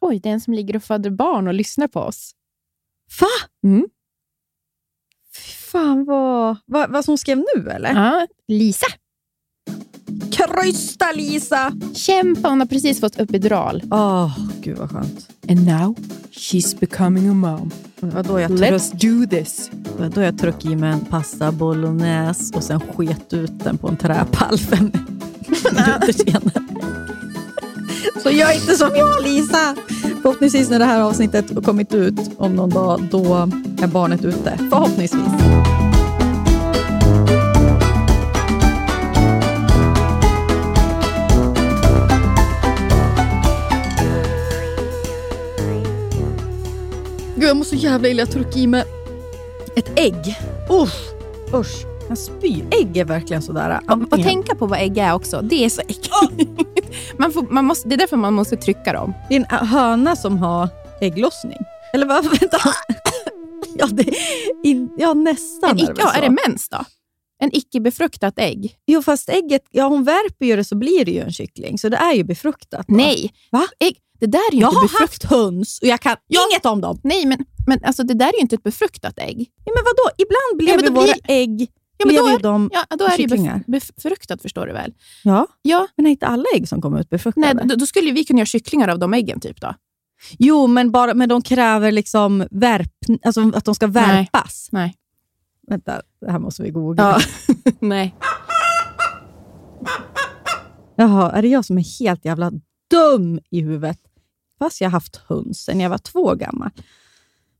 [0.00, 2.30] Oj, det är en som ligger och föder barn och lyssnar på oss.
[3.20, 3.26] Va?
[3.68, 3.86] Mm.
[5.36, 6.56] Fy fan vad...
[6.66, 7.94] Vad, vad som skrev nu eller?
[7.94, 8.86] Ja, Lisa.
[10.32, 11.72] Krysta Lisa!
[11.94, 13.82] Kämpa, hon har precis fått epidural.
[13.90, 15.28] Åh, gud vad skönt.
[15.48, 15.94] And now
[16.30, 17.70] she's becoming a mom.
[18.00, 19.70] Det var då jag Let's tryck, do this.
[19.72, 23.78] det var då jag tryck i mig en pasta bolognese och sen sket ut den
[23.78, 24.84] på en träpall fem
[25.48, 26.62] minuter senare.
[28.22, 29.74] Så gör inte som jag Lisa!
[30.22, 33.34] Förhoppningsvis när det här avsnittet har kommit ut om någon dag, då
[33.82, 34.58] är barnet ute.
[34.70, 35.20] Förhoppningsvis.
[47.34, 48.22] Gud, jag mår så jävla illa.
[48.22, 48.84] Jag tryckte i mig
[49.76, 50.38] ett ägg.
[50.70, 51.12] Usch!
[51.54, 51.95] Usch.
[52.08, 52.64] Jag spyr.
[52.70, 53.80] Ägg är verkligen sådär.
[53.88, 55.40] Och, och tänka på vad ägg är också.
[55.42, 56.50] Det är så äckligt.
[57.18, 59.12] man får, man måste, det är därför man måste trycka dem.
[59.28, 60.68] Det är en höna som har
[61.00, 61.58] ägglossning.
[61.92, 62.24] Eller vad?
[62.40, 62.58] Vänta.
[63.78, 64.14] Ja, det,
[64.64, 65.70] in, ja nästan.
[65.70, 66.84] En är det icke, ja, är det mens då?
[67.38, 68.76] En icke befruktat ägg?
[68.86, 71.78] Jo, fast ägget, ja hon värper ju det så blir det ju en kyckling.
[71.78, 72.86] Så det är ju befruktat.
[72.88, 72.96] va?
[72.96, 73.32] Nej.
[73.50, 73.66] Va?
[73.80, 76.16] Ägg, det där är ju Jag inte har haft höns och jag kan
[76.50, 77.00] inget om dem.
[77.04, 79.50] Nej, men, men alltså, det där är ju inte ett befruktat ägg.
[79.64, 80.10] Ja, men vadå?
[80.18, 81.68] Ibland blev ju då våra blir- ägg
[81.98, 82.70] Ja, men då är, de...
[82.72, 84.94] ja, då är det ju befruktat, förstår du väl?
[85.24, 87.54] Ja, Ja, men är inte alla ägg som kommer ut befruktade?
[87.54, 89.40] nej, då, då skulle vi kunna göra kycklingar av de äggen.
[89.40, 89.74] typ då.
[90.38, 92.92] Jo, men, bara, men de kräver liksom värp,
[93.24, 94.68] alltså att de ska värpas.
[94.72, 94.94] Nej.
[95.68, 97.20] Vänta, det här måste vi googla.
[97.46, 97.52] Ja.
[97.80, 98.14] nej.
[100.96, 102.52] Jaha, är det jag som är helt jävla
[102.90, 103.98] dum i huvudet?
[104.58, 106.70] Fast jag har haft höns sedan jag var två gammal.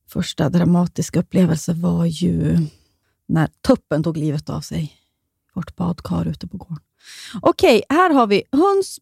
[0.08, 2.58] Första dramatiska upplevelse var ju
[3.26, 4.82] när tuppen tog livet av sig.
[4.82, 4.92] i
[5.54, 6.84] Vårt badkar ute på gården.
[7.42, 8.98] Okej, här har vi höns...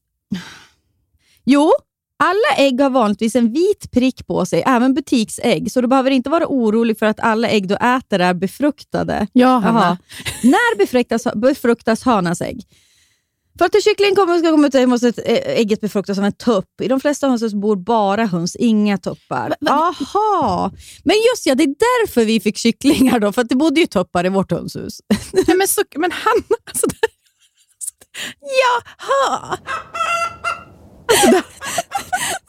[1.44, 1.72] Jo,
[2.16, 6.30] alla ägg har vanligtvis en vit prick på sig, även butiksägg, så du behöver inte
[6.30, 9.26] vara orolig för att alla ägg du äter är befruktade.
[9.32, 9.60] Ja.
[10.42, 12.66] När befruktas, befruktas hönans ägg?
[13.58, 16.80] För att en kyckling kommer, ska komma ut måste ä- ägget befruktas av en tupp.
[16.82, 19.54] I de flesta hönshus bor bara höns, inga tuppar.
[19.60, 20.70] Jaha,
[21.04, 21.66] men just ja, det är
[22.06, 25.00] därför vi fick kycklingar då, för att det bodde ju tuppar i vårt hönshus.
[25.32, 26.96] Nej, men, så, men Hanna, alltså, det,
[28.40, 29.58] Jaha!
[31.12, 31.36] Alltså, det,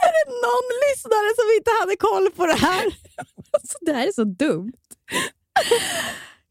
[0.05, 2.85] är det någon lyssnare som inte hade koll på det här?
[3.51, 4.71] Alltså, det här är så dumt.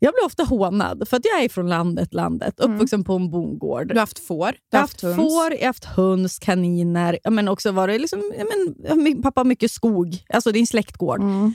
[0.04, 3.88] Jag blir ofta hånad för att jag är från landet, landet, uppvuxen på en bondgård.
[3.88, 7.18] du har haft får, du Jag har haft haft får, jag har haft höns, kaniner.
[7.30, 10.24] Men också var det liksom, men, min pappa har mycket skog.
[10.28, 11.20] Alltså det är en släktgård.
[11.20, 11.54] Mm.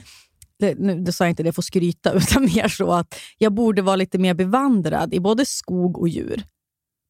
[0.58, 3.52] Det, nu, det sa jag inte det för att skryta, utan mer så att jag
[3.52, 6.42] borde vara lite mer bevandrad i både skog och djur.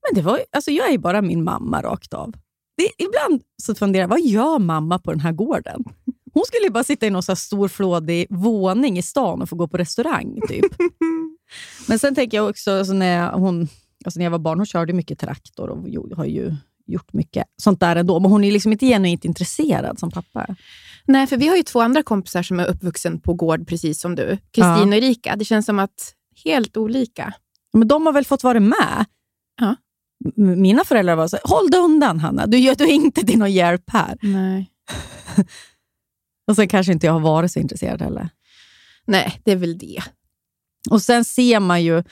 [0.09, 2.33] Men det var, alltså jag är bara min mamma rakt av.
[2.77, 5.85] Det, ibland så funderar jag, vad gör mamma på den här gården?
[6.33, 9.57] Hon skulle ju bara sitta i någon så stor flådig våning i stan och få
[9.57, 10.41] gå på restaurang.
[10.49, 10.65] typ.
[11.89, 13.69] Men sen tänker jag också, alltså när, hon,
[14.05, 16.55] alltså när jag var barn, hon körde mycket traktor och har ju
[16.87, 18.21] gjort mycket sånt där ändå.
[18.21, 20.57] Men hon är liksom inte genuint intresserad som pappa.
[21.05, 24.15] Nej, för vi har ju två andra kompisar som är uppvuxen på gård precis som
[24.15, 24.39] du.
[24.51, 25.37] Kristin och Erika.
[25.37, 27.35] Det känns som att helt olika.
[27.73, 29.05] Men de har väl fått vara med?
[29.61, 29.77] Ja.
[30.37, 33.53] M- Mina föräldrar var så håll dig undan Hanna, du gör du inte till någon
[33.53, 34.19] hjälp här.
[34.23, 34.71] Nej.
[36.47, 38.29] Och sen kanske inte jag har varit så intresserad heller.
[39.07, 40.03] Nej, det är väl det.
[40.91, 42.03] Och sen ser man ju,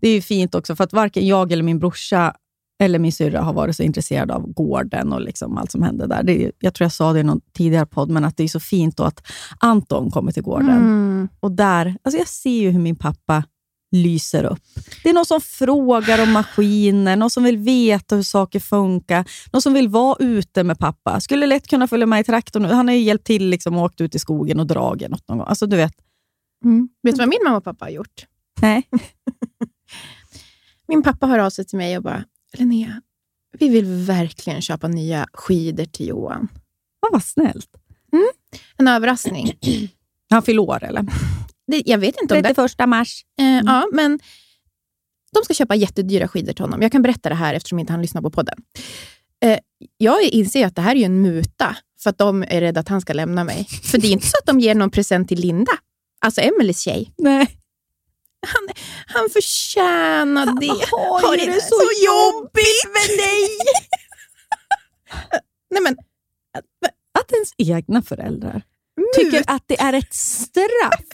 [0.00, 2.34] det är ju fint också, för att varken jag eller min brorsa
[2.82, 6.22] eller min syrra har varit så intresserad av gården och liksom allt som hände där.
[6.22, 8.48] Det är, jag tror jag sa det i någon tidigare podd, men att det är
[8.48, 9.26] så fint att
[9.58, 10.70] Anton kommer till gården.
[10.70, 11.28] Mm.
[11.40, 13.44] Och där, alltså jag ser ju hur min pappa
[13.90, 14.62] lyser upp.
[15.02, 19.62] Det är någon som frågar om maskiner, någon som vill veta hur saker funkar, någon
[19.62, 21.20] som vill vara ute med pappa.
[21.20, 22.64] Skulle lätt kunna följa med i traktorn.
[22.64, 25.38] Han har ju hjälpt till liksom, och åkt ut i skogen och dragit något någon
[25.38, 25.46] gång.
[25.46, 25.92] Alltså, du vet.
[26.64, 26.88] Mm.
[27.02, 28.26] Vet du vad min mamma och pappa har gjort?
[28.60, 28.88] Nej.
[30.88, 33.02] Min pappa hör av sig till mig och bara, Linnea,
[33.58, 36.48] vi vill verkligen köpa nya skidor till Johan.
[37.00, 37.70] Vad var snällt.
[38.76, 39.52] En överraskning.
[40.30, 41.02] Han fyller år, eller?
[41.66, 42.54] Det, jag vet inte om det...
[42.54, 43.24] 31 mars.
[43.40, 44.20] Eh, Ja, men
[45.32, 46.82] de ska köpa jättedyra skidor till honom.
[46.82, 48.58] Jag kan berätta det här eftersom inte han lyssnar på podden.
[49.44, 49.58] Eh,
[49.98, 53.00] jag inser att det här är en muta för att de är rädda att han
[53.00, 53.64] ska lämna mig.
[53.64, 55.72] För det är inte så att de ger någon present till Linda,
[56.18, 57.14] alltså Emelies tjej.
[57.18, 57.58] Nej.
[58.46, 58.68] Han,
[59.06, 60.86] han förtjänar det.
[60.90, 63.48] har Har det det så jobbigt med dig.
[65.70, 65.96] Nej men,
[67.18, 68.62] Att ens egna föräldrar
[68.96, 71.04] nu, tycker att det är ett straff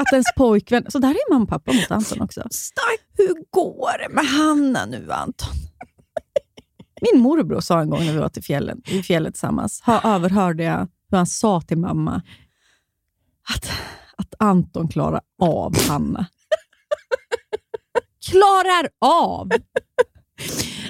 [0.00, 0.84] att ens pojkvän...
[0.88, 2.42] Så där är mamma och pappa mot Anton också.
[2.50, 3.00] stark.
[3.16, 5.48] Hur går det med Hanna nu, Anton?
[7.00, 10.64] Min morbror sa en gång när vi var till fjällen, i fjället tillsammans, ha, överhörde
[10.64, 12.22] jag hur han sa till mamma
[13.54, 13.70] att,
[14.16, 16.26] att Anton klarar av Hanna.
[18.30, 19.50] klarar av!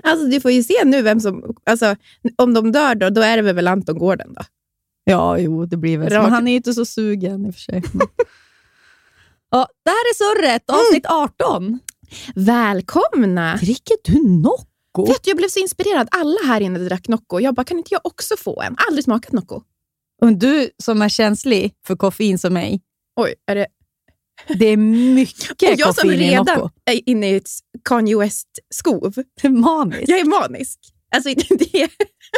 [0.03, 1.97] Alltså du får ju se nu vem som, alltså
[2.37, 4.43] om de dör då, då är det väl Anton Gården då.
[5.05, 6.23] Ja, jo, det blir väl så.
[6.23, 7.83] Men han är ju inte så sugen i och för sig.
[9.51, 11.79] ja, det här är Surret, avsnitt 18.
[12.35, 13.57] Välkomna!
[13.57, 15.07] Dricker du Nocco?
[15.07, 16.09] Vet du, jag blev så inspirerad.
[16.11, 17.41] Alla här inne drack Nocco.
[17.41, 18.77] Jag bara, kan inte jag också få en?
[18.89, 19.63] Aldrig smakat Nocco.
[20.23, 22.81] Och du som är känslig för koffein som mig,
[23.21, 23.67] Oj, är det...
[24.49, 26.71] det är mycket Och jag som koffein i redan Nocco.
[26.91, 27.51] är inne i ett
[27.85, 29.15] Kanye West-skov.
[29.49, 30.09] Maniskt.
[30.09, 30.79] Jag är manisk.
[31.15, 31.29] Alltså,
[31.59, 31.89] det.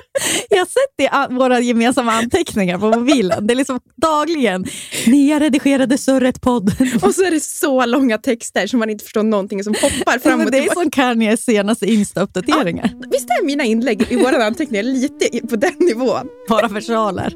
[0.50, 3.46] Jag har sett det i våra gemensamma anteckningar på mobilen.
[3.46, 4.64] Det är liksom dagligen.
[5.06, 7.02] Nya redigerade Surret-podden.
[7.04, 10.40] Och så är det så långa texter som man inte förstår någonting som hoppar fram
[10.40, 10.80] och det är tillbaka.
[10.80, 12.90] som Kanyes senaste Insta-uppdateringar.
[13.10, 16.28] Visst är mina inlägg i våra anteckningar lite på den nivån?
[16.48, 17.32] Bara versaler.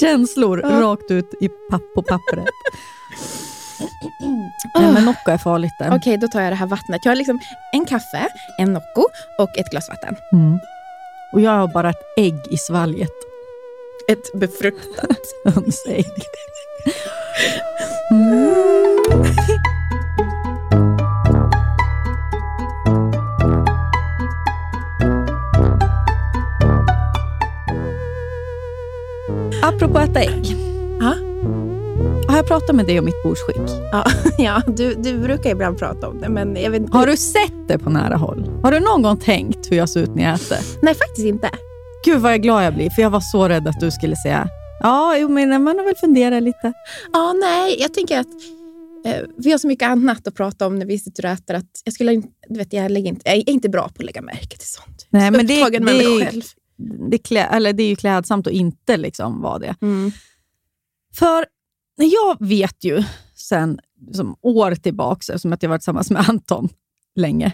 [0.00, 0.68] Känslor Ja.
[0.80, 2.44] rakt ut i papp på pappret.
[4.78, 5.72] Nej, men Nocco är farligt.
[5.90, 7.00] Okej, då tar jag det här vattnet.
[7.04, 7.38] Jag har liksom
[7.72, 8.28] en kaffe,
[8.58, 9.04] en Nocco
[9.38, 10.16] och ett glas vatten.
[10.32, 10.58] Mm.
[11.32, 13.12] Och jag har bara ett ägg i svalget.
[14.08, 15.34] Ett befruktat.
[15.44, 16.12] Hönsägg.
[18.10, 18.58] Mm.
[29.62, 30.67] Apropå äta ägg.
[32.38, 33.70] Jag pratat med dig om mitt bordsskick?
[33.92, 34.04] Ja,
[34.38, 36.92] ja du, du brukar ibland prata om det, men jag vet.
[36.92, 38.60] Har du sett det på nära håll?
[38.62, 40.58] Har du någon gång tänkt hur jag ser ut när jag äter?
[40.82, 41.50] Nej, faktiskt inte.
[42.04, 44.48] Gud vad jag glad jag blir, för jag var så rädd att du skulle säga
[44.80, 46.72] Ja, jo, men man har väl funderat lite.
[47.12, 48.26] Ja, nej, jag tänker att
[49.06, 51.54] eh, vi har så mycket annat att prata om när vi sitter och äter.
[51.54, 54.22] Att jag, skulle, du vet, jag, lägger inte, jag är inte bra på att lägga
[54.22, 55.06] märke till sånt.
[55.10, 56.42] Nej, men det- Upptagen med det- mig själv.
[57.10, 59.74] Det, klä, eller det är ju klädsamt att inte liksom vara det.
[59.82, 60.12] Mm.
[61.14, 61.44] För
[62.04, 63.02] jag vet ju
[63.34, 63.80] sen
[64.12, 66.68] som år tillbaka, som att jag varit tillsammans med Anton
[67.14, 67.52] länge.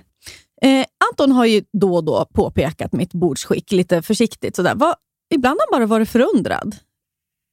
[0.62, 4.56] Eh, Anton har ju då och då påpekat mitt bordsskick lite försiktigt.
[4.56, 4.74] Sådär.
[4.74, 4.94] Vad,
[5.34, 6.76] ibland har han bara varit förundrad.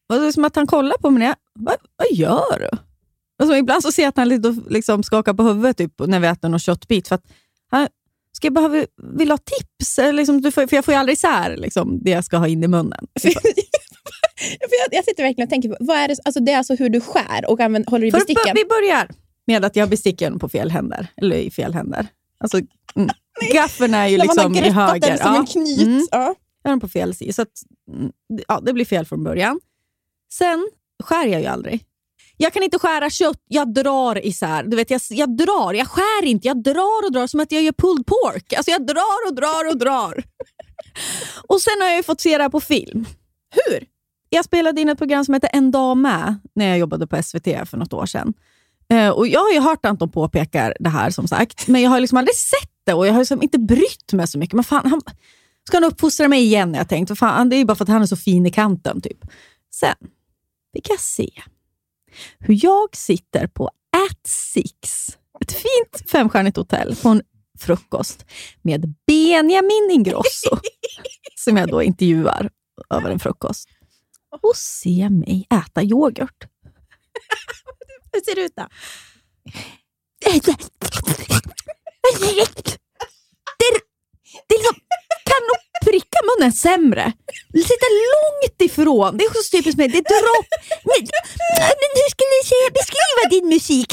[0.09, 2.77] Och det är som att han kollar på mig när jag, vad, vad gör du?
[3.39, 6.27] Alltså, ibland så ser jag att han lite liksom skakar på huvudet typ, när vi
[6.27, 7.07] äter någon köttbit.
[7.07, 7.25] För att
[7.71, 7.87] han,
[8.31, 8.85] ska jag behöva,
[9.17, 9.99] vill ha tips?
[10.13, 12.63] Liksom, du får, för jag får ju aldrig isär liksom, det jag ska ha in
[12.63, 13.07] i munnen.
[14.59, 16.89] Jag, jag sitter verkligen och tänker på, vad är det, alltså det är alltså hur
[16.89, 18.55] du skär och använder, håller i För besticken.
[18.55, 19.09] vi börjar
[19.47, 21.07] med att jag har besticken på fel händer.
[21.17, 22.07] Eller i fel händer.
[22.39, 22.57] Alltså,
[22.95, 23.09] mm.
[23.53, 25.07] Gaffeln är ju När man liksom har i greppat höger.
[25.09, 25.39] den som Ja.
[25.39, 25.81] en knyt.
[25.87, 26.07] Mm.
[26.11, 26.35] Ja.
[26.63, 27.33] Jag har den på fel sida.
[27.33, 27.51] Så att,
[27.91, 28.11] mm,
[28.47, 29.59] ja, det blir fel från början.
[30.33, 30.69] Sen
[31.03, 31.85] skär jag ju aldrig.
[32.37, 34.63] Jag kan inte skära kött, jag drar isär.
[34.63, 36.47] Du vet, jag, jag drar, jag skär inte.
[36.47, 38.53] Jag drar och drar som att jag gör pulled pork.
[38.53, 40.23] Alltså jag drar och drar och drar.
[41.47, 43.05] och Sen har jag ju fått se det här på film.
[43.51, 43.85] Hur?
[44.33, 47.43] Jag spelade in ett program som heter En dag med när jag jobbade på SVT
[47.43, 48.33] för något år sedan.
[48.89, 51.99] Eh, och Jag har ju hört Anton påpeka det här som sagt, men jag har
[51.99, 54.53] liksom aldrig sett det och jag har liksom inte brytt mig så mycket.
[54.53, 55.01] Men fan, han,
[55.67, 56.73] ska han uppfostra mig igen?
[56.73, 57.07] Jag tänkt.
[57.07, 59.01] För fan, det är ju bara för att han är så fin i kanten.
[59.01, 59.25] typ.
[59.73, 59.95] Sen
[60.73, 61.29] fick jag se
[62.39, 65.07] hur jag sitter på At Six,
[65.41, 67.21] ett fint femstjärnigt hotell, på en
[67.59, 68.25] frukost
[68.61, 70.57] med Benjamin Ingrosso,
[71.35, 72.49] som jag då intervjuar
[72.89, 73.69] över en frukost
[74.41, 76.43] och se mig äta yoghurt.
[78.13, 78.67] Hur ser det ut då?
[83.59, 83.81] Det,
[84.47, 84.75] det liksom
[85.29, 87.13] kan nog pricka munnen sämre.
[87.53, 89.17] Sitta långt ifrån.
[89.17, 89.87] Det är så typiskt mig.
[89.87, 89.97] Det
[90.39, 90.51] upp.
[90.83, 91.01] Men,
[91.99, 93.89] hur skulle säga, beskriva din musik?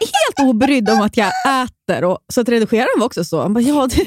[0.00, 1.32] Helt obrydd om att jag
[1.62, 2.04] äter.
[2.04, 3.40] Och, så att redigeraren var också så.
[3.40, 4.06] Han bara, ja, du,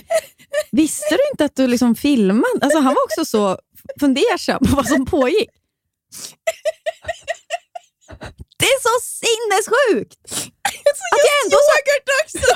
[0.72, 2.60] visste du inte att du liksom filmade?
[2.62, 3.60] Alltså, han var också så
[4.00, 5.50] fundersam på vad som pågick.
[8.58, 10.20] Det är så sinnessjukt!
[11.12, 12.48] Att jag ändå Yoghurt också!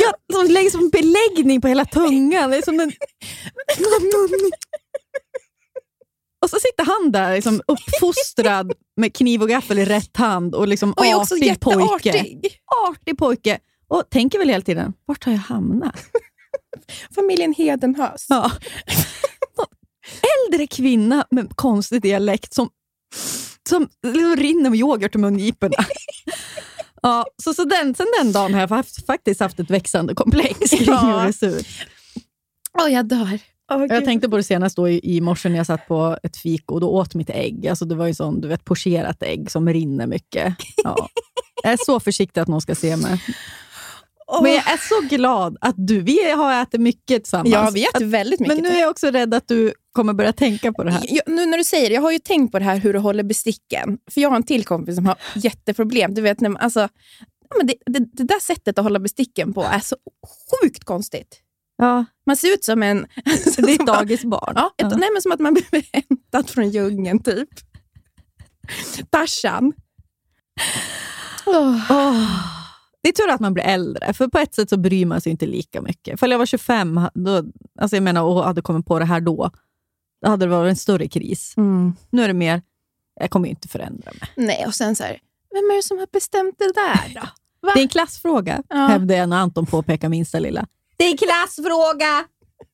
[0.00, 2.50] jag som lägger som beläggning på hela tungan.
[2.50, 2.92] Det är som en...
[6.42, 10.68] Och så sitter han där liksom uppfostrad med kniv och gaffel i rätt hand och
[10.68, 12.38] liksom Och är också artig pojke.
[12.88, 13.58] Artig pojke.
[13.88, 15.96] Och tänker väl hela tiden, vart har jag hamnat?
[17.14, 18.26] Familjen Hedenhös.
[18.28, 18.50] Ja.
[20.48, 22.68] Äldre kvinna med konstig dialekt som,
[23.68, 25.76] som liksom rinner med yoghurt i mungiporna.
[27.02, 30.70] Ja, så, så den, sen den dagen har jag haft, faktiskt haft ett växande komplex
[30.70, 31.30] kring Ja.
[31.40, 31.64] hur det.
[32.78, 33.38] Åh, jag dör.
[33.72, 36.36] Åh, Jag tänkte på det senast då i, i morse när jag satt på ett
[36.36, 37.66] fik och då åt mitt ägg.
[37.68, 40.54] Alltså det var ju sån, du vet, pocherat ägg som rinner mycket.
[40.84, 41.08] Ja.
[41.62, 43.20] Jag är så försiktig att någon ska se mig.
[44.42, 47.54] Men jag är så glad att du, vi har ätit mycket tillsammans.
[47.54, 48.54] Ja, vi äter väldigt mycket.
[48.54, 51.02] Men nu är jag också rädd att du kommer börja tänka på det här.
[51.08, 52.98] Jag, nu när du säger det, jag har ju tänkt på det här hur du
[52.98, 53.98] håller besticken.
[54.10, 56.14] För jag har en till kompis som har jätteproblem.
[56.14, 56.80] Du vet, när man, alltså,
[57.48, 59.96] ja, men det, det, det där sättet att hålla besticken på är så
[60.62, 61.40] sjukt konstigt.
[61.78, 63.06] Ja, Man ser ut som en...
[63.56, 64.52] det är ett dagisbarn.
[64.56, 67.48] Ja, ett, Nej, men som att man blir hämtad från djungeln, typ.
[69.10, 69.72] Tarzan.
[71.46, 71.80] Åh.
[71.90, 72.65] Åh.
[73.06, 75.32] Det är tur att man blir äldre, för på ett sätt så bryr man sig
[75.32, 76.20] inte lika mycket.
[76.20, 77.42] För jag var 25 då,
[77.80, 79.50] alltså jag menar, och hade kommit på det här då,
[80.22, 81.54] då hade det varit en större kris.
[82.10, 82.62] Nu är det mer,
[83.20, 84.46] jag kommer ju inte förändra mig.
[84.46, 85.18] Nej, och sen så här,
[85.54, 87.20] vem är det som har bestämt det där då?
[87.66, 87.72] Va?
[87.74, 88.76] Det är en klassfråga, Ja.
[88.86, 90.66] hävdade jag när Anton påpekar minsta lilla.
[90.96, 92.24] Det är en klassfråga!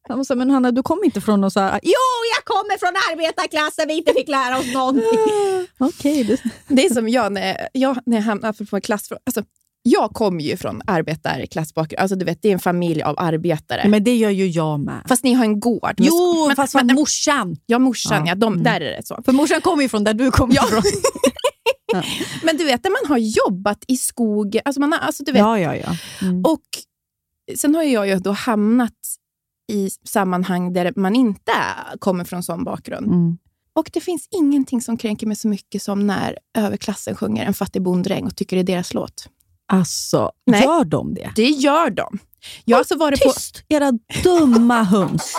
[0.09, 1.93] Han här, men Hanna, du kom inte från någon så här, jo,
[2.37, 5.19] jag kommer från arbetarklassen, vi inte fick lära oss någonting.
[5.79, 6.37] Okej, du-
[6.69, 9.13] Det är som jag när jag, när jag hamnade på en klass.
[9.27, 9.43] Alltså,
[9.83, 12.01] jag kommer ju från arbetarklassbakgrund.
[12.01, 13.89] Alltså, du vet, det är en familj av arbetare.
[13.89, 15.03] men det gör ju jag med.
[15.09, 15.95] Fast ni har en gård.
[15.97, 17.57] Jo, men, fast men, men, morsan.
[17.67, 18.27] Ja, morsan.
[18.27, 18.33] Ja.
[18.33, 18.35] Ja.
[18.35, 18.65] de, Mm.
[18.65, 19.23] Där är det så.
[19.25, 20.65] För morsan kommer ju från där du kommer Ja.
[20.67, 20.83] ifrån.
[22.43, 24.59] Men du vet, när man har jobbat i skog.
[24.65, 25.97] Alltså man har, alltså, du vet, Ja, ja, ja.
[26.23, 26.43] Mm.
[26.45, 26.61] Och
[27.57, 28.93] Sen har jag ju då hamnat
[29.73, 31.53] i sammanhang där man inte
[31.99, 33.07] kommer från sån bakgrund.
[33.07, 33.39] Mm.
[33.75, 37.83] Och det finns ingenting som kränker mig så mycket som när överklassen sjunger En fattig
[37.83, 39.29] bonddräng och tycker det är deras låt.
[39.73, 40.63] Alltså, Nej.
[40.65, 41.33] gör de det?
[41.37, 42.19] Det gör de.
[42.65, 43.33] Jag alltså varit på...
[43.33, 45.37] Tyst, era dumma höns.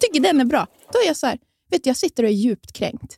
[0.00, 0.66] tycker den är bra.
[0.92, 1.38] Då är jag så här,
[1.70, 3.16] vet du, jag sitter och är djupt kränkt.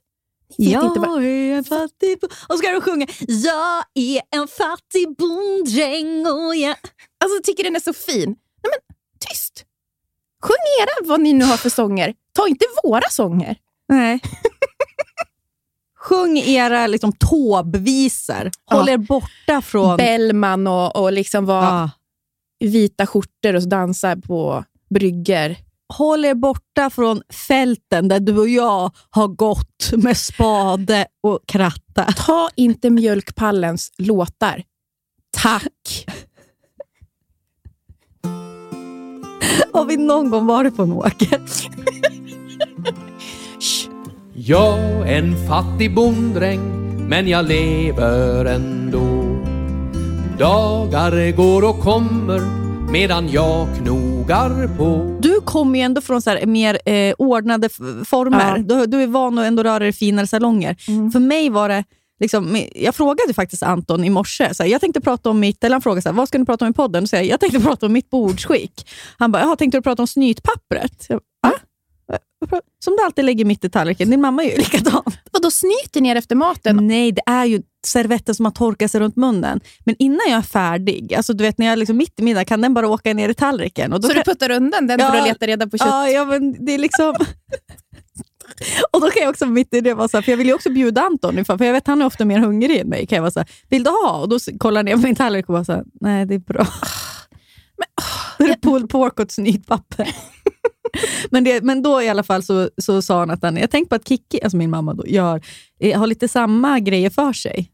[0.58, 1.22] Vet inte vad...
[1.24, 6.56] Jag är en fattig bo- Och ska du sjunga Jag är en fattig bonddräng och
[6.56, 6.76] jag...
[7.20, 8.28] Alltså, jag tycker den är så fin.
[8.62, 8.96] Nej, men
[9.28, 9.64] tyst!
[10.42, 12.14] Sjung era vad ni nu har för sånger.
[12.32, 13.56] Ta inte våra sånger.
[13.88, 14.20] Nej.
[16.00, 18.50] Sjung era liksom, tåbvisor.
[18.70, 18.76] Ja.
[18.76, 19.96] Håll er borta från...
[19.96, 21.90] Bellman och, och liksom vara Ja.
[22.68, 25.56] vita skjortor och dansa på brygger.
[25.94, 32.04] Håll er borta från fälten där du och jag har gått med spade och kratta.
[32.16, 34.62] Ta inte Mjölkpallens låtar.
[35.36, 36.06] Tack!
[39.72, 41.40] Har vi någon gång varit på en åker?
[44.48, 44.78] Jag
[45.16, 46.60] en fattig bonddräng,
[47.08, 49.24] men jag lever ändå.
[50.38, 52.40] Dagar går och kommer
[52.92, 55.18] medan jag knogar på.
[55.22, 57.68] Du kommer ju ändå från så här mer eh, ordnade
[58.04, 58.56] former.
[58.56, 58.62] Ja.
[58.62, 60.76] Du, du är van att ändå röra dig i finare salonger.
[60.88, 61.10] Mm.
[61.10, 61.84] För mig var det...
[62.20, 65.74] Liksom, jag frågade faktiskt Anton i morse, så här, jag tänkte prata om mitt, eller
[65.74, 67.02] han frågade så här, vad ska ni prata om i podden?
[67.02, 68.88] Och så här, jag tänkte prata om mitt bordsskick.
[69.18, 71.06] Han bara, tänkte du prata om snytpappret?
[71.08, 71.58] Jag, bara, "Va?
[72.06, 72.27] Vad pratar-
[72.84, 74.10] Som du alltid lägger mitt i tallriken.
[74.10, 75.02] Din mamma är ju likadan.
[75.32, 76.76] Och då snyter ni er efter maten.
[76.86, 79.60] Nej, det är ju servetten som har torkat sig runt munnen.
[79.84, 82.44] Men innan jag är färdig, alltså du vet när jag är liksom mitt i middag,
[82.44, 83.92] kan den bara åka ner i tallriken.
[83.92, 85.20] Och då Så kan, du puttar undan den för Ja.
[85.20, 85.88] att leta reda på kött?
[85.88, 87.14] Ja, ja, men det är liksom...
[88.92, 90.54] Och då kan jag också mitt i det vara så här, för jag vill ju
[90.54, 93.06] också bjuda Anton, för jag vet han är ofta mer hungrig än mig.
[93.06, 94.20] Kan jag vara så här, vill du ha?
[94.20, 96.38] Och då kollar han ner på min tallrik och bara så här, nej det är
[96.38, 96.66] bra.
[97.78, 97.88] Men,
[98.48, 100.08] det är pulled pork och ett snytpapper.
[101.30, 103.88] men, det, men då i alla fall så, så sa han att han, jag tänkte
[103.88, 105.42] på att Kiki, alltså min mamma, då, gör,
[105.80, 107.70] eh, har lite samma grejer för sig.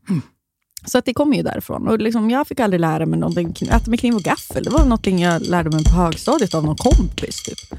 [0.87, 1.89] Så att det kommer ju därifrån.
[1.89, 4.65] Och liksom, jag fick aldrig lära mig någonting, äta med kniv och gaffel.
[4.65, 7.43] Det var någonting jag lärde mig på högstadiet av någon kompis.
[7.43, 7.79] Typ.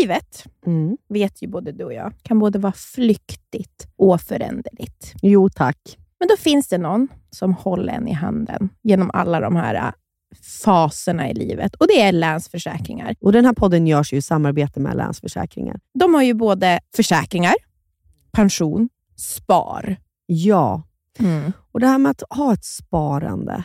[0.00, 0.44] Livet,
[1.08, 5.14] vet ju både du och jag, kan både vara flyktigt och föränderligt.
[5.22, 5.98] Jo tack.
[6.20, 9.92] Men då finns det någon som håller en i handen genom alla de här äh,
[10.64, 11.74] faserna i livet.
[11.74, 13.14] Och det är Länsförsäkringar.
[13.20, 15.80] Och Den här podden görs ju i samarbete med Länsförsäkringar.
[15.94, 17.54] De har ju både försäkringar,
[18.32, 19.96] pension, spar.
[20.26, 20.82] Ja,
[21.72, 23.64] och det här med att ha ett sparande,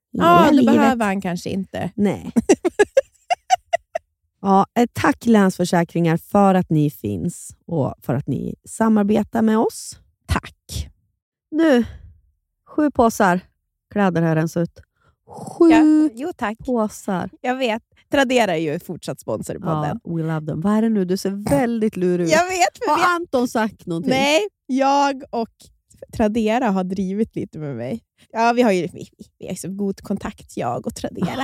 [0.11, 0.75] Ja, det livet.
[0.75, 1.91] behöver han kanske inte.
[1.95, 2.31] Nej.
[4.41, 9.99] ja, eh, tack Länsförsäkringar för att ni finns och för att ni samarbetar med oss.
[10.27, 10.89] Tack.
[11.51, 11.83] Nu,
[12.67, 13.39] sju påsar
[13.93, 14.79] kläder har rensat ut.
[15.27, 16.57] Sju Ja, jo, tack.
[16.65, 17.29] påsar.
[17.41, 17.83] Jag vet.
[18.11, 19.99] Tradera är ju fortsatt sponsor i podden.
[20.03, 20.61] Ja, we love them.
[20.61, 21.05] Vad är det nu?
[21.05, 22.31] Du ser väldigt lurig ut.
[22.31, 24.09] Jag vet, Har Anton sagt någonting?
[24.09, 25.49] Nej, jag och
[26.13, 28.03] Tradera har drivit lite med mig.
[28.31, 31.43] Ja, vi har ju vi, vi har så god kontakt, jag och Tradera.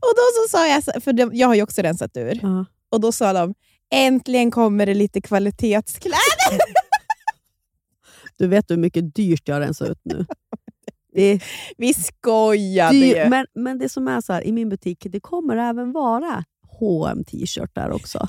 [0.00, 2.64] Och då så sa jag, för de, jag har ju också rensat ur, Ja.
[2.90, 3.54] och då sa de
[3.90, 6.18] äntligen kommer det lite kvalitetskläder.
[8.38, 10.26] Du vet hur mycket dyrt jag har rensat ut nu.
[11.14, 11.40] Det
[11.76, 13.28] Vi skojade ju.
[13.28, 16.44] men, men det som är så här, i min butik, det kommer även vara
[16.80, 18.28] hm t-shirtar också.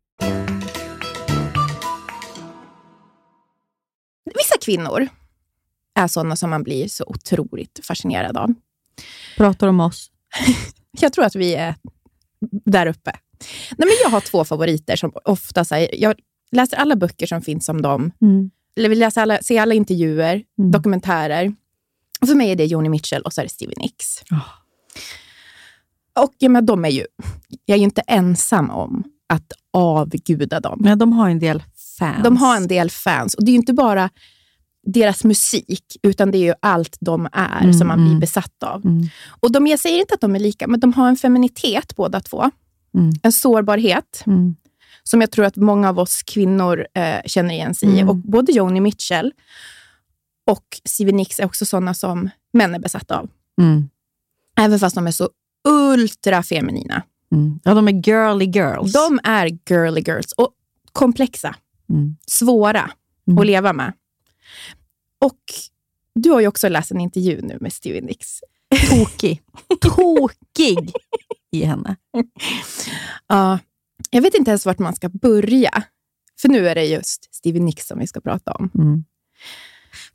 [4.35, 5.07] Vissa kvinnor
[5.95, 8.53] är sådana som man blir så otroligt fascinerad av.
[9.37, 10.11] Pratar om oss.
[10.99, 11.75] Jag tror att vi är
[12.65, 13.11] där uppe.
[13.77, 15.95] Nej, men jag har två favoriter som ofta säger...
[16.01, 16.15] Jag
[16.51, 18.11] läser alla böcker som finns om dem.
[18.75, 20.71] Eller vi läser alla, ser alla intervjuer, Mm.
[20.71, 21.55] dokumentärer.
[22.21, 24.23] Och för mig är det Joni Mitchell och så är det Stevie Nicks.
[24.29, 26.23] Ah.
[26.23, 27.05] Och ja, men de är ju,
[27.65, 30.79] jag är ju inte ensam om att avguda dem.
[30.83, 31.63] Men de har en del
[31.99, 32.23] fans.
[32.23, 33.33] De har en del fans.
[33.33, 34.09] Och det är inte bara
[34.87, 38.19] deras musik, utan det är ju allt de är Mm, som man blir mm.
[38.19, 38.85] besatt av.
[38.85, 39.07] Mm.
[39.41, 42.19] Och de, jag säger inte att de är lika, men de har en feminitet båda
[42.19, 42.51] två.
[42.97, 43.11] Mm.
[43.23, 44.55] En sårbarhet Mm.
[45.03, 47.95] som jag tror att många av oss kvinnor eh, känner igen sig i.
[47.99, 48.09] Mm.
[48.09, 49.31] Och både Joni Mitchell
[50.51, 53.29] och Stevie Nicks är också sådana som män är besatta av.
[53.61, 53.89] Mm.
[54.57, 55.29] Även fast de är så
[55.67, 57.03] ultra feminina.
[57.31, 57.59] Mm.
[57.63, 58.93] Ja, de är girly girls.
[58.93, 60.49] De är girly girls och
[60.91, 61.55] komplexa,
[61.91, 62.15] Mm.
[62.27, 62.91] svåra
[63.27, 63.37] Mm.
[63.39, 63.93] att leva med.
[65.19, 65.39] Och
[66.15, 68.39] du har ju också läst en intervju nu med Stevie Nicks.
[68.89, 69.41] Tokig.
[69.81, 70.91] Tokig
[71.51, 71.95] i henne.
[73.27, 73.59] Ja,
[74.09, 75.83] jag vet inte ens vart man ska börja.
[76.41, 78.69] För nu är det just Stevie Nicks som vi ska prata om.
[78.75, 79.03] Mm.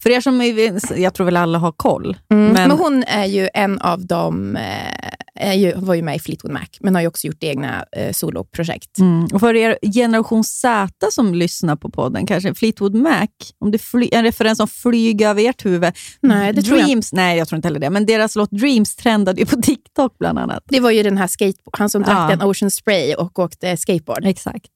[0.02, 2.16] För er som, är- jag tror väl alla har koll.
[2.28, 6.18] Men, Men, hon är ju en av dem, eh, är ju, var ju med i
[6.18, 8.98] Fleetwood Mac, men har ju också gjort egna eh, soloprojekt.
[8.98, 13.26] mm, och för er generation Z som lyssnar på podden, kanske Fleetwood Mac,
[13.58, 15.92] om det fly, en referens som flyger över ert huvud.
[16.20, 18.96] Nej, det tror jag Dreams, nej jag tror inte heller det, men deras låt Dreams
[18.96, 20.62] trendade ju på TikTok bland annat.
[20.68, 22.32] Det var ju den här skate, han som drack Ja.
[22.32, 24.24] en Ocean Spray och åkte skateboard.
[24.26, 24.70] Exakt.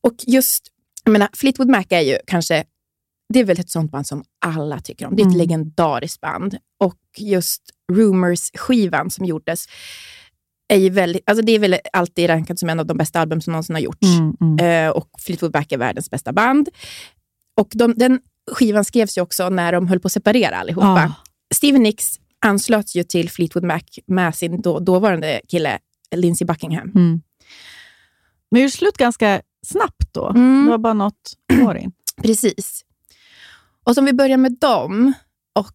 [0.00, 0.62] Och just,
[1.04, 2.64] jag menar, Fleetwood Mac är ju kanske,
[3.32, 5.16] det är väl ett sånt band som alla tycker om.
[5.16, 5.38] Det är ett Mm.
[5.38, 6.56] legendariskt band.
[6.80, 9.66] Och just Rumors-skivan som gjordes,
[10.68, 13.40] är ju väldigt, alltså det är väl alltid rankat som en av de bästa album
[13.40, 14.06] som någonsin har gjorts.
[14.18, 14.86] Mm, mm.
[14.88, 16.68] Eh, och Fleetwood Mac är världens bästa band.
[17.60, 20.86] Och de, den skivan skrevs ju också när de höll på att separera allihopa.
[20.86, 21.12] Ah.
[21.54, 25.78] Stevie Nicks anslöt ju till Fleetwood Mac med sin då, dåvarande kille
[26.14, 26.88] Lindsey Buckingham.
[26.94, 27.22] Mm.
[28.50, 30.28] Men det gjorde slut ganska snabbt då.
[30.28, 30.64] Mm.
[30.64, 31.92] Det var bara något år in.
[32.22, 32.84] Precis.
[33.86, 35.12] Och som vi börjar med dem
[35.58, 35.72] och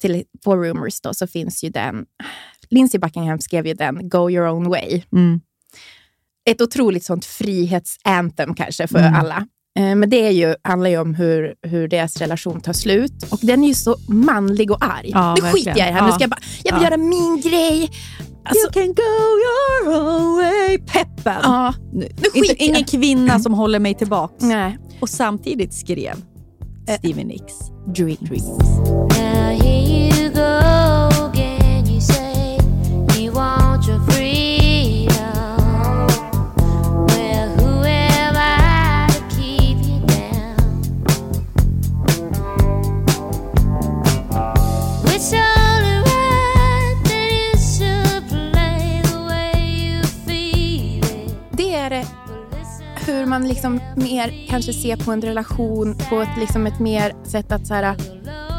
[0.00, 2.04] till, på Rumors då, så finns ju den,
[2.70, 5.02] Lindsey Buckingham skrev ju den Go your own way.
[5.12, 5.40] Mm.
[6.50, 9.14] Ett otroligt sånt frihetsanthem kanske för Mm.
[9.14, 9.46] alla.
[9.78, 13.12] Eh, Men det är ju, handlar ju om hur, hur deras relation tar slut.
[13.30, 15.10] Och den är ju så manlig och arg.
[15.12, 15.52] Ja, nu verkligen.
[15.52, 16.02] skiter jag i det här.
[16.02, 16.12] Nu Ja.
[16.14, 16.90] ska jag, bara, jag vill Ja.
[16.90, 17.90] göra min grej.
[18.44, 19.02] Alltså, you can go
[19.44, 20.78] your own way.
[20.78, 21.40] Peppen!
[21.42, 22.68] ja, Nu, skiter inte, jag.
[22.68, 24.34] ingen kvinna som håller mig tillbaka.
[24.46, 24.78] nej.
[25.00, 26.14] Och samtidigt skrev
[26.88, 27.70] Stevie Nicks.
[27.92, 28.42] Dreams.
[29.10, 29.50] Now
[53.30, 57.66] man liksom mer kanske ser på en relation på ett, liksom ett mer sätt att
[57.66, 57.96] så här,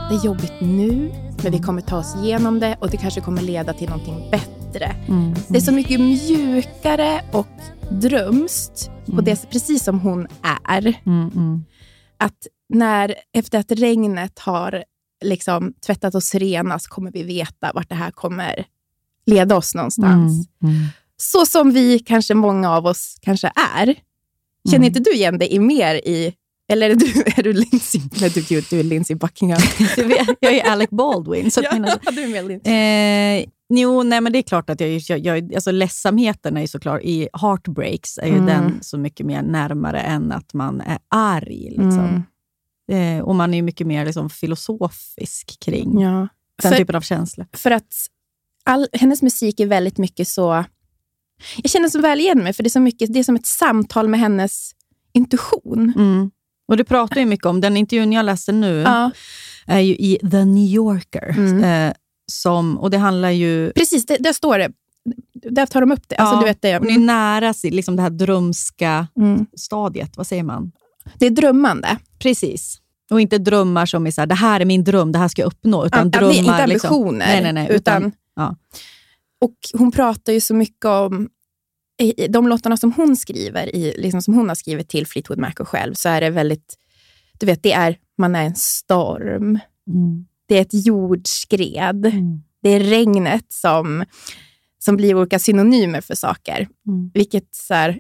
[0.10, 1.12] det är jobbigt nu,
[1.44, 4.96] men vi kommer ta oss igenom det och det kanske kommer leda till någonting bättre.
[5.48, 7.48] Det är så mycket mjukare och
[7.90, 10.88] drömskt, på det, precis som hon är.
[12.18, 14.84] Att när, efter att regnet har
[15.24, 18.66] liksom tvättat oss rena så kommer vi veta vart det här kommer
[19.26, 20.48] leda oss någonstans.
[21.18, 23.96] Så som vi kanske, många av oss kanske är.
[24.72, 26.34] Känner inte du igen dig i mer i...
[26.72, 27.06] Eller är du,
[27.38, 28.02] är du Lindsay?
[28.22, 29.62] Nej, du, gud, du är Lindsay Buckingham.
[30.40, 31.52] Jag är Alec Baldwin.
[31.52, 32.74] Så att mina, du är mer Lindsay.
[32.74, 33.46] eh,
[33.82, 37.02] jo, nej, men det är klart att jag, jag, jag alltså ledsamheten är ju såklart,
[37.04, 38.46] i heartbreaks är ju Mm.
[38.46, 41.70] den så mycket mer närmare än att man är arg.
[41.70, 42.24] Liksom.
[42.92, 43.18] Mm.
[43.20, 46.28] Eh, och man är ju mycket mer liksom, filosofisk kring Ja.
[46.62, 47.48] den För, typen av känslor.
[47.54, 47.94] för att
[48.64, 50.66] all, hennes musik är väldigt mycket så...
[51.64, 53.46] Jag känner så väl igen mig, för det är, så mycket, det är som ett
[53.46, 54.72] samtal med hennes
[55.14, 55.94] intuition.
[55.96, 56.32] Mm.
[56.68, 59.12] Och Du pratar ju mycket om, den intervjun jag läste nu Ja,
[59.68, 61.30] är ju i The New Yorker.
[61.38, 61.64] Mm.
[61.64, 61.94] Eh,
[62.32, 63.72] som, och det handlar ju...
[63.72, 64.72] precis, det, där står det.
[65.34, 66.16] Där tar de upp det.
[66.16, 66.78] Alltså, Ja, du vet det.
[66.78, 69.46] Hon är nära liksom det här drömska Mm.
[69.58, 70.18] stadiet.
[70.18, 70.72] Vad säger man?
[71.16, 71.98] Det är drömmande.
[72.20, 72.78] Precis.
[73.12, 75.42] Och inte drömmar som är så här, det här är min dröm, det här ska
[75.42, 75.86] jag uppnå.
[75.86, 77.26] Utan Am- drömmar, inte liksom- ambitioner.
[77.26, 78.56] nej, nej, nej, utan, utan- ja.
[79.42, 81.30] Och hon pratar ju så mycket om
[82.30, 85.68] de låtarna som hon skriver, i, liksom som hon har skrivit till Fleetwood Mac och
[85.68, 86.76] själv, så är det väldigt,
[87.40, 89.60] du vet, det är, man är en storm.
[89.88, 90.26] Mm.
[90.48, 92.06] Det är ett jordskred.
[92.06, 92.42] Mm.
[92.62, 94.06] Det är regnet som,
[94.80, 96.68] som blir olika synonymer för saker.
[96.88, 97.12] Mm.
[97.14, 98.00] Vilket så här,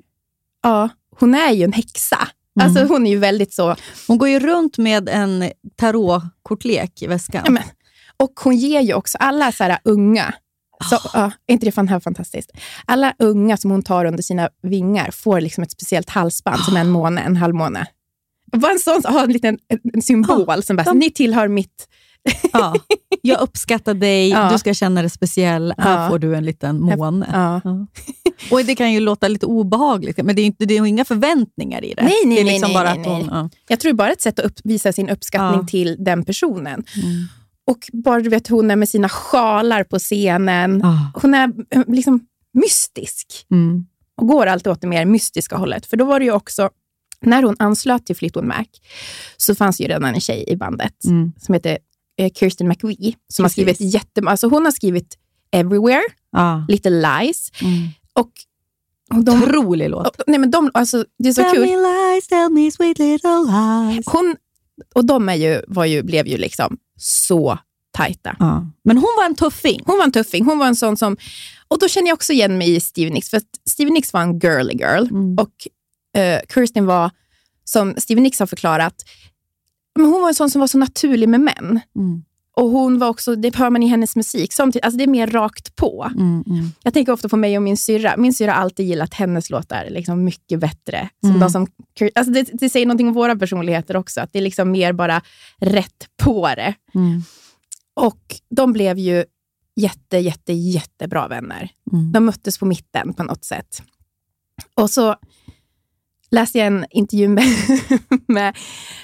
[0.64, 2.28] ja, hon är ju en häxa.
[2.60, 2.68] Mm.
[2.68, 3.76] Alltså hon är ju väldigt så,
[4.08, 7.42] Hon går ju runt med en tarotkortlek i väskan.
[7.46, 7.64] Ja, men,
[8.18, 10.34] och hon ger ju också alla så här unga,
[10.90, 12.52] så, ja, är inte det fan här fantastiskt?
[12.86, 16.82] Alla unga som hon tar under sina vingar får liksom ett speciellt halsband som är
[16.82, 17.86] en måne, en halvmåne.
[18.58, 19.58] Bara en sån, ha en liten
[19.94, 21.88] en symbol som bara, de- ni tillhör mitt...
[22.54, 22.74] Ja.
[23.22, 24.50] Jag uppskattar dig, Ja.
[24.52, 25.74] du ska känna dig speciell.
[25.78, 26.10] Här Ja.
[26.10, 27.30] får du en liten måne.
[27.34, 27.62] Ja.
[27.64, 27.88] Ja.
[28.52, 31.84] Och Det kan ju låta lite obehagligt, men det är, inte, det är inga förväntningar
[31.86, 32.04] i det.
[32.04, 33.20] Nej, nej, det är liksom nej, bara nej, att hon...
[33.20, 33.28] nej.
[33.32, 33.50] Ja.
[33.68, 36.84] Jag tror bara ett sätt att upp, visa sin uppskattning till den personen.
[37.04, 37.28] Mm.
[37.68, 40.86] Och bara du vet, hon är med sina sjalar på scenen.
[40.86, 41.12] Ah.
[41.22, 42.20] Hon är eh, liksom
[42.54, 43.46] mystisk.
[43.52, 43.86] Mm.
[44.18, 45.86] och går alltid åt det mer mystiska hållet.
[45.86, 46.70] För då var det ju också,
[47.22, 48.66] när hon anslöt till Fleetwood Mac,
[49.38, 51.32] så fanns ju redan en tjej i bandet Mm.
[51.38, 51.78] som heter
[52.18, 53.52] eh, Kirsten McVie, som har Precis.
[53.78, 55.18] skrivit jättemånga, alltså hon har skrivit
[55.52, 56.66] Everywhere, Ja.
[56.70, 56.90] Little
[57.22, 57.88] Lies, Mm.
[58.14, 58.32] och
[59.24, 60.22] de, Otrolig låt.
[60.28, 61.62] nej men de, alltså, det är så tell kul.
[61.62, 64.06] me lies, tell me sweet little lies.
[64.06, 64.36] Hon,
[64.96, 67.60] och de är ju, var ju, blev ju liksom så
[67.92, 68.36] tajta.
[68.40, 68.68] Ja.
[68.84, 69.82] Men hon var en tuffing.
[69.86, 70.46] Hon var en tuffing.
[70.46, 71.18] Hon var en sån som...
[71.68, 73.30] Och då känner jag också igen mig i Stevie Nicks.
[73.30, 75.08] För Stevie Nicks var en girly girl.
[75.10, 75.36] Mm.
[75.38, 75.68] Och
[76.22, 77.12] eh, Kirsten var,
[77.64, 78.96] som Stevie Nicks har förklarat,
[79.96, 81.80] men hon var en sån som var så naturlig med män.
[81.96, 82.24] Mm.
[82.54, 85.28] Och hon var också, det hör man i hennes musik, samtidigt, alltså det är mer
[85.28, 86.12] rakt på.
[86.16, 86.72] Mm, mm.
[86.84, 88.18] Jag tänker ofta på mig och min syrra.
[88.18, 91.10] Min syrra har alltid gillat hennes låtar liksom mycket bättre.
[91.22, 91.50] Som Mm.
[91.50, 91.68] som,
[92.16, 95.22] alltså det, det säger någonting om våra personligheter också, att det är liksom mer bara
[95.58, 96.74] rätt på det.
[96.96, 97.24] Mm.
[97.94, 99.26] Och de blev ju
[99.76, 101.70] jätte, jätte, jättebra vänner.
[101.92, 102.12] Mm.
[102.12, 103.84] De möttes på mitten på något sätt.
[104.76, 105.16] Och så
[106.32, 107.46] läste jag en intervju med,
[108.28, 108.58] med,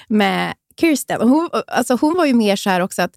[0.08, 1.20] med Kirsten.
[1.20, 3.14] Och hon, alltså hon var ju mer så här också att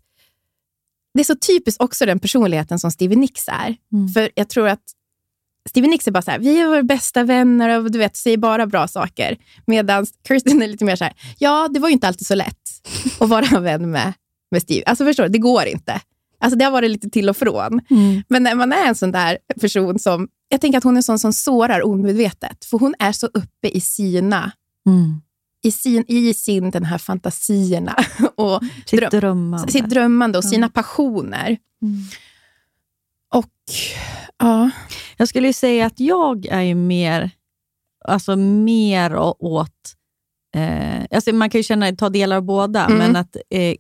[1.14, 3.76] det är så typiskt också den personligheten som Stevie Nicks är.
[3.94, 4.10] Mm.
[4.10, 4.84] För jag tror att
[5.70, 8.38] Stevie Nicks är bara så här, vi är våra bästa vänner och du vet, säger
[8.38, 9.38] bara bra saker.
[9.66, 12.58] Medan Kirsten är lite mer så här, ja, det var ju inte alltid så lätt
[13.20, 14.14] att vara vän med,
[14.52, 14.84] med Steve.
[14.86, 16.02] Alltså förstår du, det går inte.
[16.40, 17.82] Alltså det har varit lite till och från.
[17.90, 18.24] Mm.
[18.30, 21.04] Men när man är en sån där person som, jag tänker att hon är en
[21.04, 22.66] sån som sårar omedvetet.
[22.66, 24.52] För hon är så uppe i sina,
[24.86, 25.22] Mm.
[25.64, 27.96] I sin, i sin den här fantasierna
[28.36, 29.72] och Sitt Dröm- drömmande.
[29.72, 31.58] sitt drömmande och sina passioner.
[31.82, 32.04] Mm.
[33.34, 33.52] Och
[34.38, 34.70] ja,
[35.18, 37.32] Jag skulle ju säga att jag är ju mer,
[38.06, 39.96] alltså mer åt...
[40.56, 42.98] Eh, alltså man kan ju känna, ta delar av båda, Mm.
[42.98, 43.36] men att...
[43.50, 43.76] Eh,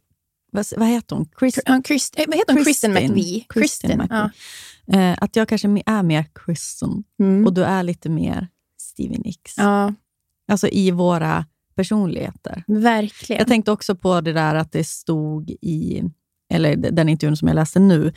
[0.51, 1.29] vad, vad heter hon?
[1.39, 2.63] Chris, ja, Christ, eh, vad heter hon?
[2.65, 2.93] Kristen.
[2.93, 3.45] McVie.
[3.49, 4.29] Kristen, McVie.
[4.85, 4.99] ja.
[4.99, 7.45] eh, att jag kanske är mer Kristen Mm.
[7.45, 8.47] och du är lite mer
[8.81, 9.53] Stevie Nicks.
[9.57, 9.93] ja.
[10.47, 12.63] Alltså i våra personligheter.
[12.67, 13.39] Verkligen.
[13.39, 16.03] Jag tänkte också på det där att det stod i,
[16.53, 18.13] eller den intervjun som jag läste nu,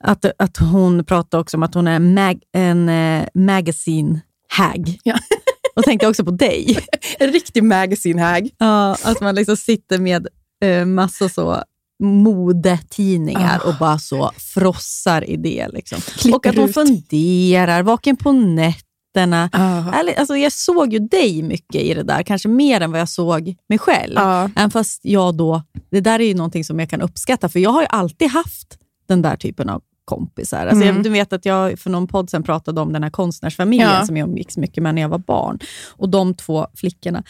[0.00, 4.98] att, att hon pratade också om att hon är mag, en eh, magazine hag.
[5.02, 5.18] Ja.
[5.76, 6.78] Och tänkte också på dig.
[7.18, 8.50] en riktig magazine-hag.
[8.58, 10.26] Ja, att man liksom sitter med
[10.64, 11.62] eh, massa så
[12.02, 13.68] modetidningar Ah.
[13.68, 15.68] och bara så frossar i det.
[15.72, 15.98] Liksom.
[16.34, 16.74] Och att hon ut.
[16.74, 18.85] funderar, vaken på nätterna.
[19.20, 19.48] Ja.
[19.94, 23.08] Ärligt, Alltså jag såg ju dig mycket i det där, kanske mer än vad jag
[23.08, 24.12] såg mig själv.
[24.14, 24.50] Ja.
[24.56, 27.70] Även fast jag då, det där är ju någonting som jag kan uppskatta, för jag
[27.70, 30.66] har ju alltid haft den där typen av kompisar.
[30.66, 30.94] Alltså Mm.
[30.96, 34.06] jag, du vet att jag för någon podd sen pratade om den här konstnärsfamiljen Ja.
[34.06, 35.58] som jag umgicks mycket med när jag var barn.
[35.90, 37.22] Och de två flickorna,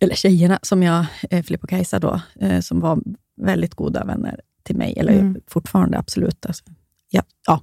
[0.00, 2.98] eller tjejerna, som jag, eh, Filip och Kajsa då, eh, som var
[3.42, 5.36] väldigt goda vänner till mig, eller Mm.
[5.50, 6.46] fortfarande absolut.
[6.46, 6.64] Alltså,
[7.10, 7.60] ja, ja,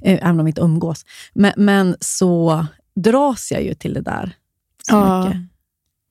[0.00, 1.04] eh, även om vi inte umgås.
[1.34, 4.32] Men, men så dras jag ju till det där
[4.88, 5.24] så Ja.
[5.28, 5.40] mycket.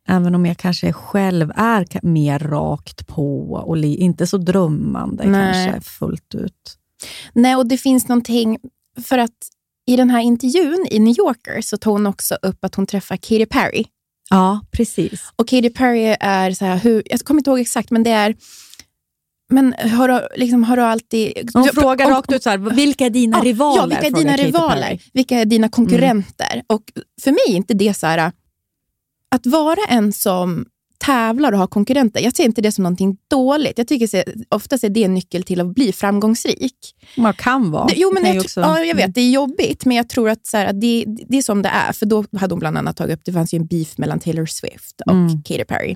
[0.07, 5.53] Även om jag kanske själv är mer rakt på och inte så drömmande Nej.
[5.69, 6.77] kanske fullt ut.
[7.33, 8.57] Nej, och det finns någonting,
[9.03, 9.35] för att
[9.85, 13.17] i den här intervjun i New Yorker så tar hon också upp att hon träffar
[13.17, 13.85] Katy Perry.
[14.29, 15.33] Ja, precis.
[15.35, 18.35] Och Katy Perry är så här, hur, jag kommer inte ihåg exakt, men det är
[19.49, 21.49] men har du, liksom, har du alltid...
[21.53, 23.81] Hon frågar om- rakt ut, så här, vilka är dina Ja, rivaler?
[23.81, 24.81] Ja, vilka är dina rivaler?
[24.87, 24.99] Perry.
[25.13, 26.63] Vilka är dina konkurrenter?
[26.67, 26.83] Och
[27.21, 28.31] för mig är inte det så här...
[29.31, 30.65] Att vara en som
[31.05, 33.77] tävlar och har konkurrenter, jag ser inte det som någonting dåligt.
[33.77, 36.75] Jag tycker så, oftast är det en nyckel till att bli framgångsrik.
[37.17, 37.85] Man kan vara.
[37.87, 40.29] Det, jo, men jag, ju tr- ja, jag vet, det är jobbigt, men jag tror
[40.29, 41.93] att, så här, det, det är som det är.
[41.93, 44.45] För då hade hon bland annat tagit upp, det fanns ju en beef mellan Taylor
[44.45, 45.43] Swift och Mm.
[45.43, 45.95] Katy Perry.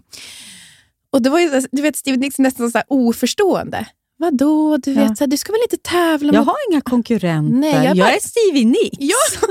[1.13, 3.85] Och då var ju, du vet, Steve Nicks nästan så här oförstående.
[4.17, 4.77] Vadå?
[4.77, 5.15] Du, vet, Ja.
[5.15, 6.47] så här, du ska väl inte tävla Jag mot...
[6.47, 7.57] har inga konkurrenter.
[7.57, 8.97] Nej, jag, jag bara- är Stevie Nicks.
[8.99, 9.15] Ja.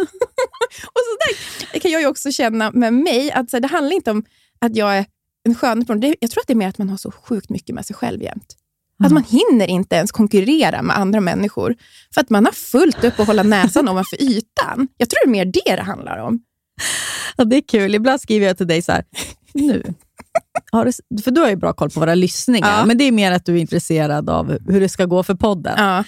[0.87, 1.17] och så
[1.73, 4.25] där kan jag ju också känna med mig, att så här, det handlar inte om
[4.61, 5.07] att jag är
[5.49, 6.01] en skön person.
[6.01, 7.97] Det- Jag tror att det är mer att man har så sjukt mycket med sig
[7.97, 8.57] själv jämt.
[9.05, 11.77] Att man hinner inte ens konkurrera med andra människor
[12.15, 14.89] för att man har fullt upp att hålla näsan ovanför ytan.
[14.97, 16.41] Jag tror det är mer det det handlar om.
[17.37, 17.95] Ja, det är kul.
[17.95, 19.05] Ibland skriver jag till dig så här,
[19.53, 19.95] nu.
[20.73, 22.87] Har du, för du har ju bra koll på våra lyssningar, Ja.
[22.87, 25.75] men det är mer att du är intresserad av hur det ska gå för podden.
[25.79, 26.05] Ja.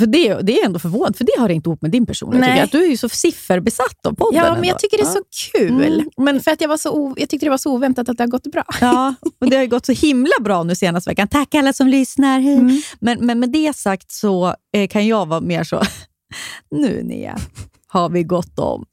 [0.00, 2.64] För det, är- det är ändå förvånande, för det har inte ihop med din personlighet.
[2.64, 4.36] Att du är ju så sifferbesatt av podden.
[4.38, 4.68] Ja, men ändå.
[4.68, 5.70] jag tycker det är så kul.
[5.94, 8.22] Mm, men, För att jag, var så jag tyckte det var så oväntat att det
[8.22, 8.64] har gått bra.
[8.80, 11.28] ja, och det har ju gått så himla bra nu senaste veckan.
[11.28, 12.40] Tack alla som lyssnar.
[12.40, 12.54] Hej.
[12.54, 12.80] Mm.
[13.00, 15.82] Men, men med det sagt så eh, kan jag vara mer så,
[16.70, 17.38] nu Nia,
[17.86, 18.84] har vi gått om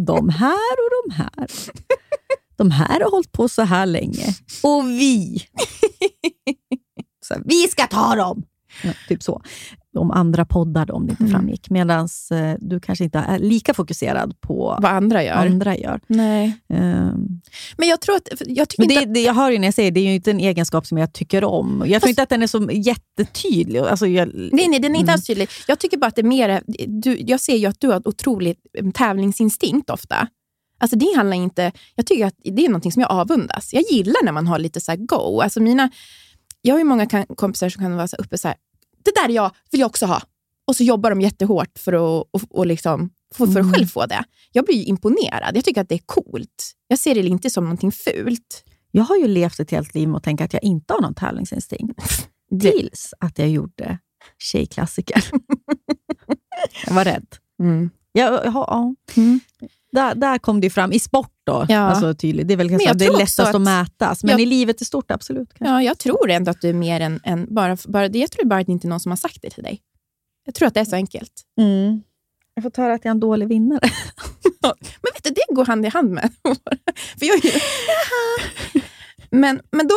[0.00, 1.46] de här och de här.
[2.56, 4.26] De här har hållit på så här länge.
[4.62, 5.42] Och vi,
[7.26, 8.42] så här, vi ska ta dem.
[8.84, 9.42] Ja, typ så.
[9.98, 11.32] Om andra poddar då, om det inte Mm.
[11.32, 11.70] framgick.
[11.70, 15.32] Medan eh, du kanske inte är lika fokuserad på Vad andra gör.
[15.34, 16.00] andra gör.
[16.06, 16.52] Nej.
[16.68, 17.40] Ehm,
[17.76, 18.28] Men jag tror att...
[18.46, 20.14] Jag tycker men inte det, det, jag hör ju när jag säger det, är ju
[20.14, 21.84] inte en egenskap som jag tycker om.
[21.86, 23.78] Jag tror inte att den är så jättetydlig.
[23.80, 25.12] Alltså jag, Nej, nej, den är inte Mm.
[25.12, 25.48] alls tydlig.
[25.68, 26.62] Jag tycker bara att det är mer...
[27.02, 30.28] Du, jag ser ju att du har otroligt eh, tävlingsinstinkt ofta.
[30.82, 31.72] Alltså det handlar inte...
[31.94, 33.72] Jag tycker att det är någonting som jag avundas.
[33.72, 35.40] Jag gillar när man har lite så go.
[35.40, 35.90] Alltså mina,
[36.62, 38.56] jag har ju många kompisar som kan vara så uppe så här,
[39.04, 40.22] det där är jag, vill jag också ha.
[40.66, 43.72] Och så jobbar de jättehårt för att och, och liksom, för, för att Mm.
[43.72, 44.24] själv få det.
[44.52, 45.56] Jag blir imponerad.
[45.56, 46.72] Jag tycker att det är coolt.
[46.88, 48.64] Jag ser det inte som någonting fult.
[48.90, 51.14] Jag har ju levt ett helt liv med att tänka att jag inte har någon
[51.14, 52.00] tävlingsinstinkt.
[52.60, 53.98] Tills att jag gjorde
[54.38, 55.24] tjejklassiker.
[56.86, 57.26] jag var rädd.
[58.12, 58.94] Jag, jag, har- ja.
[59.16, 59.40] Mm.
[59.92, 60.92] Där, där kom det fram.
[60.92, 61.78] I sport då, Ja.
[61.78, 62.48] alltså tydligt.
[62.48, 64.24] Det är väl kanske det är lättast att, att- mätas.
[64.24, 65.48] Men jag- i livet i stort, absolut.
[65.54, 65.74] kanske.
[65.74, 67.20] Ja, jag tror ändå att du är mer än...
[67.24, 69.50] än bara, bara, jag tror bara att det inte är någon som har sagt det
[69.50, 69.80] till dig.
[70.44, 71.32] Jag tror att det är så enkelt.
[71.60, 72.02] Mm.
[72.54, 73.80] Jag får höra att jag är en dålig vinnare.
[75.02, 76.30] Men vet du, det går hand i hand med.
[77.18, 77.60] För jag, ju-
[79.30, 79.94] men, men då,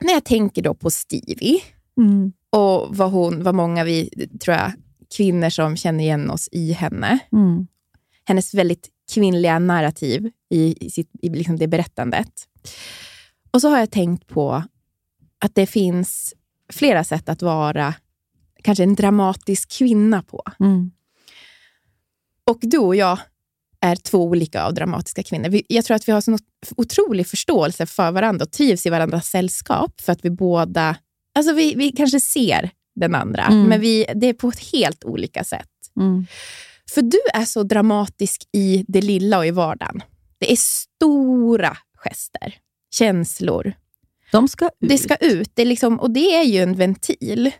[0.00, 1.60] när jag tänker då på Stevie
[2.00, 2.32] Mm.
[2.50, 4.10] och vad, hon, vad många vi,
[4.44, 4.72] tror jag,
[5.16, 7.18] kvinnor som känner igen oss i henne.
[7.32, 7.66] Mm.
[8.24, 12.32] Hennes väldigt kvinnliga narrativ i, sitt, i liksom det berättandet.
[13.50, 14.62] Och så har jag tänkt på
[15.38, 16.34] att det finns
[16.72, 17.94] flera sätt att vara
[18.62, 20.42] kanske en dramatisk kvinna på.
[20.60, 20.90] Mm.
[22.44, 23.18] Och du och jag
[23.80, 25.48] är två olika av dramatiska kvinnor.
[25.48, 26.38] Vi, jag tror att vi har så
[26.76, 30.96] otrolig förståelse för varandra och trivs i varandras sällskap för att vi båda,
[31.34, 33.62] alltså vi, vi kanske ser den andra, Mm.
[33.68, 35.68] men vi, det är på ett helt olika sätt.
[36.00, 36.26] Mm.
[36.90, 40.02] För du är så dramatisk i det lilla och i vardagen.
[40.38, 42.54] Det är stora gester,
[42.94, 43.72] känslor.
[44.32, 44.72] De ska ut.
[44.88, 47.50] Det ska ut, det är liksom, och det är ju en ventil.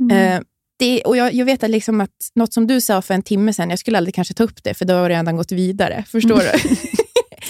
[0.00, 0.16] Mm.
[0.16, 0.42] Eh,
[0.78, 3.52] det, och jag, jag vet att, liksom att något som du sa för en timme
[3.52, 6.04] sedan, jag skulle aldrig kanske ta upp det, för då har det redan gått vidare.
[6.08, 6.76] Förstår du?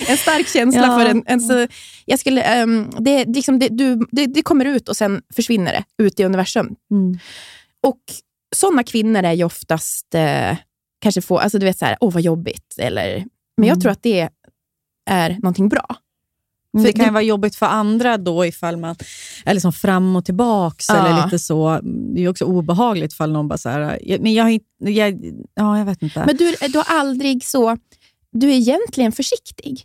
[0.09, 0.99] en stark känsla Ja.
[0.99, 1.23] för en...
[1.27, 1.67] en så,
[2.05, 6.05] jag skulle, ehm, det, liksom det, du, det, det kommer ut och sen försvinner det
[6.05, 6.75] ut i universum.
[6.91, 7.19] Mm.
[7.83, 8.01] Och
[8.57, 10.57] sådana kvinnor är ju oftast eh,
[10.99, 12.75] kanske få, alltså du vet så här, åh vad jobbigt.
[12.79, 13.25] Eller,
[13.57, 13.81] men jag Mm.
[13.81, 14.29] tror att det
[15.11, 15.97] är någonting bra.
[16.77, 18.97] För det kan ju vara jobbigt för andra då ifall man
[19.45, 20.97] är liksom fram och tillbaks Ja.
[21.07, 21.81] eller lite så.
[21.83, 25.21] Det är ju också obehagligt ifall någon bara så här, jag- men jag jag,
[25.55, 26.25] ja jag vet inte.
[26.27, 27.77] Men du, du har aldrig så...
[28.31, 29.85] Du är egentligen försiktig.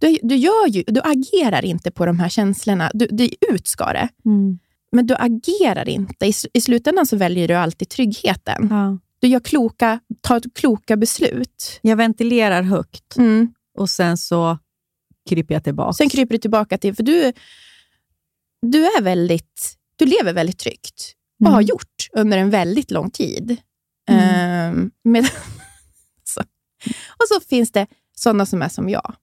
[0.00, 2.90] Du, du, gör ju, du agerar inte på de här känslorna.
[2.94, 4.08] Du, du ut ska det.
[4.24, 4.58] Mm.
[4.92, 6.26] Men du agerar inte.
[6.26, 8.68] I, I slutändan så väljer du alltid tryggheten.
[8.70, 8.98] Ja.
[9.24, 11.78] Du gör kloka, tar kloka beslut.
[11.82, 13.54] Jag ventilerar högt Mm.
[13.78, 14.58] och sen så
[15.28, 15.92] kryper jag tillbaka.
[15.92, 16.94] Sen kryper du tillbaka till...
[16.94, 17.32] För du,
[18.62, 19.74] du är väldigt...
[19.96, 21.12] Du lever väldigt tryggt
[21.44, 21.66] och har Mm.
[21.66, 23.56] gjort under en väldigt lång tid.
[24.10, 24.20] Mm.
[24.24, 25.24] Ehm, med,
[26.24, 26.40] så.
[27.08, 29.14] Och så finns det sådana som är som jag.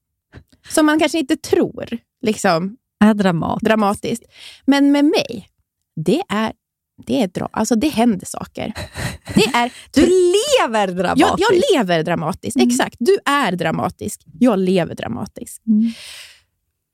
[0.69, 3.61] Som man kanske inte tror liksom, är dramat.
[3.61, 4.23] dramatiskt.
[4.65, 5.49] Men med mig,
[6.05, 6.53] det är,
[7.05, 8.73] det är dra, alltså det händer saker.
[9.35, 11.39] Det är, Du lever dramatiskt.
[11.39, 12.55] jag, jag lever dramatiskt.
[12.55, 12.67] Mm.
[12.67, 12.95] Exakt.
[12.99, 14.21] Du är dramatisk.
[14.39, 15.67] Jag lever dramatiskt.
[15.67, 15.81] Mm.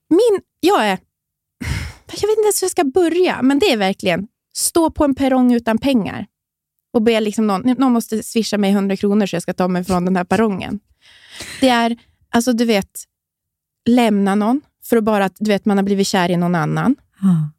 [0.09, 0.97] Min, jag är...
[2.11, 5.15] Jag vet inte ens hur jag ska börja, men det är verkligen stå på en
[5.15, 6.25] perrong utan pengar
[6.93, 9.83] och be liksom någon, någon måste swisha mig 100 kronor så jag ska ta mig
[9.83, 10.79] från den här perrongen.
[11.61, 11.97] Det är,
[12.29, 13.03] alltså du vet,
[13.89, 16.95] lämna någon för att bara att du vet, man har blivit kär i någon annan.
[17.21, 17.51] Ah.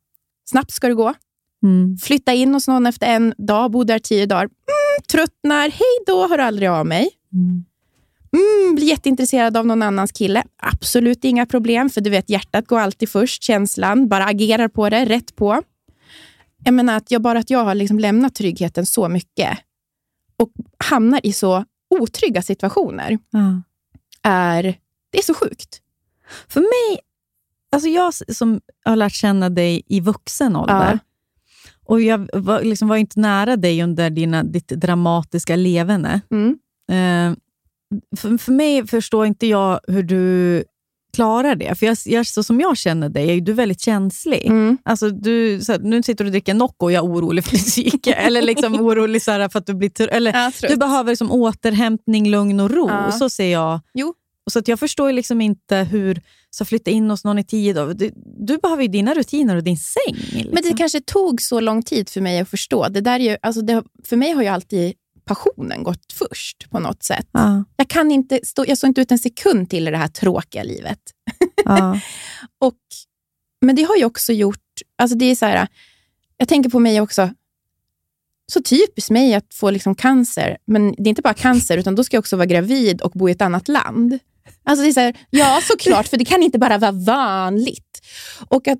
[0.45, 1.15] Snabbt ska det gå.
[1.63, 1.97] Mm.
[1.99, 4.43] Flytta in hos någon efter en dag, bo där tio dagar.
[4.45, 7.11] Mm, tröttnar, hej då, hör aldrig av mig.
[7.33, 7.65] Mm.
[8.33, 10.45] Mm, blir jätteintresserad av någon annans kille.
[10.63, 13.43] Absolut inga problem, för du vet hjärtat går alltid först.
[13.43, 15.63] Känslan, bara agerar på det, rätt på.
[16.65, 19.59] Jag menar att jag, bara att jag har liksom lämnat tryggheten så mycket
[20.37, 20.51] och
[20.85, 21.65] hamnar i så
[22.01, 23.63] otrygga situationer Ah.
[24.31, 24.63] är,
[25.11, 25.81] det är så sjukt.
[26.49, 27.01] För mig,
[27.73, 30.99] alltså jag som har lärt känna dig i vuxen ålder, Ja.
[31.89, 36.21] Och jag var, liksom var inte nära dig under dina, ditt dramatiska levande.
[36.31, 36.59] Mm.
[36.91, 37.37] Eh,
[38.17, 40.65] för, för mig förstår inte jag hur du
[41.13, 41.79] klarar det.
[41.79, 44.47] För jag, jag, så som jag känner dig är du väldigt känslig.
[44.47, 44.79] Mm.
[44.83, 47.61] Alltså du, här, nu sitter du och dricker Nocco och jag är orolig för din
[47.61, 48.13] psyke.
[48.27, 50.09] eller liksom orolig så här, för att du blir...
[50.11, 52.89] Eller, Ja, du behöver liksom återhämtning, lugn och ro.
[52.89, 53.13] Ja.
[53.13, 53.81] Så ser jag.
[53.95, 54.15] Jo.
[54.51, 56.23] Så att jag förstår liksom inte hur...
[56.51, 57.95] Så flytta in hos någon i tio dagar.
[57.95, 60.15] Du, du behöver ju dina rutiner och din säng.
[60.15, 60.51] Liksom.
[60.53, 62.89] Men det kanske tog så lång tid för mig att förstå.
[62.89, 64.95] Det där är ju, alltså det, för mig har ju alltid
[65.29, 67.29] passionen gått först på något sätt.
[67.33, 70.09] Ja, Jag kan inte stå, jag står inte ut en sekund till i det här
[70.09, 71.01] tråkiga livet.
[71.65, 72.01] ja.
[72.59, 72.79] Och,
[73.61, 74.65] men det har ju också gjort...
[74.97, 75.69] Alltså det är så här,
[76.37, 77.31] jag tänker på mig också.
[78.53, 80.57] Så typiskt mig att få liksom cancer.
[80.67, 83.29] Men det är inte bara cancer, utan då ska jag också vara gravid och bo
[83.29, 84.19] i ett annat land.
[84.65, 88.01] Alltså det är så här, ja, såklart, för det kan inte bara vara vanligt.
[88.49, 88.79] Och att...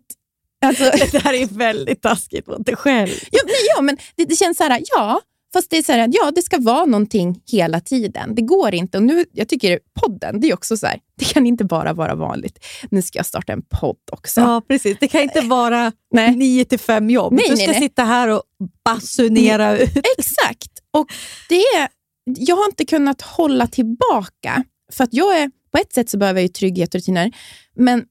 [0.65, 3.11] Alltså, Det här är väldigt taskigt mot dig själv.
[3.31, 5.21] Ja, men, ja, men det, det känns så här, ja,
[5.53, 8.35] fast det är så här, ja, det ska vara någonting hela tiden.
[8.35, 8.99] Det går inte.
[8.99, 12.15] Och nu, jag tycker podden, det är också så här, det kan inte bara vara
[12.15, 12.65] vanligt.
[12.91, 14.41] Nu ska jag starta en podd också.
[14.41, 14.97] Ja, precis.
[15.01, 16.37] Det kan inte vara Nej.
[16.37, 17.33] nio till fem jobb.
[17.33, 17.81] Nej, du nej, ska nej.
[17.81, 18.43] sitta här och
[18.85, 19.97] basunera ut.
[20.19, 20.73] Exakt.
[20.93, 21.07] Och
[21.49, 21.89] det
[22.37, 24.65] jag har inte kunnat hålla tillbaka.
[24.93, 27.31] För att jag är, på ett sätt så behöver jag ju trygghet och rutiner.
[27.77, 28.05] Men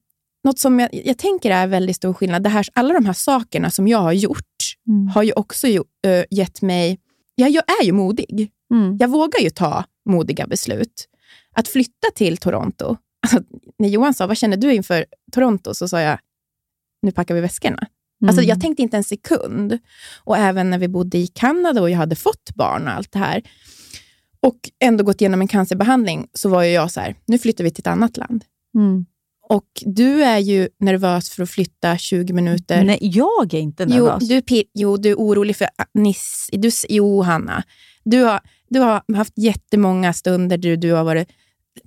[0.44, 2.42] något som jag, jag tänker är väldigt stor skillnad.
[2.42, 4.44] Det här, alla de här sakerna som jag har gjort
[5.14, 6.98] har ju också ju, äh, gett mig...
[7.34, 8.50] Jag, jag är ju modig.
[8.74, 8.96] Mm.
[9.00, 11.08] Jag vågar ju ta modiga beslut.
[11.52, 12.96] Att flytta till Toronto.
[13.22, 13.40] Alltså,
[13.78, 15.74] när Johan sa, vad känner du inför Toronto?
[15.74, 16.18] Så sa jag,
[17.02, 17.86] nu packar vi väskorna.
[18.26, 18.48] Alltså, Mm.
[18.48, 19.78] jag tänkte inte en sekund.
[20.24, 23.18] Och även när vi bodde i Kanada och jag hade fått barn och allt det
[23.18, 23.42] här.
[24.40, 27.70] Och ändå gått igenom en cancerbehandling, så var ju jag så här, nu flyttar vi
[27.70, 28.44] till ett annat land.
[28.76, 29.06] Mm.
[29.48, 32.84] Och du är ju nervös för att flytta 20 minuter.
[32.84, 34.28] Nej, jag är inte Jo nervös.
[34.28, 36.48] du, är pi- jo, du är orolig för Niss.
[36.52, 37.62] Du, jo, Hanna.
[38.04, 41.28] Du har, du har haft jättemånga stunder där du har varit...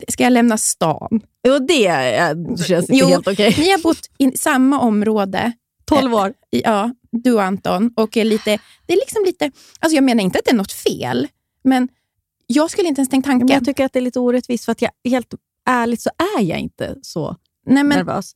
[0.08, 1.22] Ska jag lämna stan?
[1.48, 3.08] Jo, det är, känns inte Jo.
[3.08, 3.56] helt okej.
[3.60, 5.52] Ni har bott i samma område,
[5.86, 6.34] 12 år.
[6.52, 7.94] i- ja, du och Anton.
[7.96, 9.52] Och är lite, det är liksom lite...
[9.80, 11.28] Alltså jag menar inte att det är något fel,
[11.64, 11.88] men
[12.52, 13.54] jag skulle inte ens tänkt Men tanken.
[13.56, 15.34] jag tycker att det är lite orättvist, för att jag, helt
[15.70, 17.36] ärligt så är jag inte så
[17.66, 18.32] Nej, men, nervös.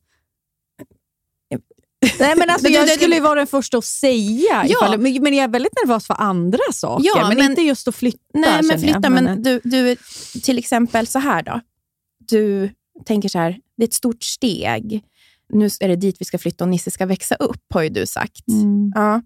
[2.20, 4.66] Nej, men alltså, Men jag skulle ju vara den första att säga, Ja.
[4.66, 7.88] ifall, men, men jag är väldigt nervös för andra saker, Ja, men, men- inte just
[7.88, 8.18] att flytta.
[8.34, 9.00] nej, men flytta.
[9.02, 9.12] jag.
[9.12, 9.96] Men du, du,
[10.42, 11.60] till exempel så här då.
[12.18, 12.70] Du
[13.04, 15.02] tänker så här, det är ett stort steg.
[15.52, 18.06] Nu är det dit vi ska flytta och Nisse ska växa upp, har ju du
[18.06, 18.48] sagt.
[18.48, 18.92] Mm.
[18.94, 19.22] Ja.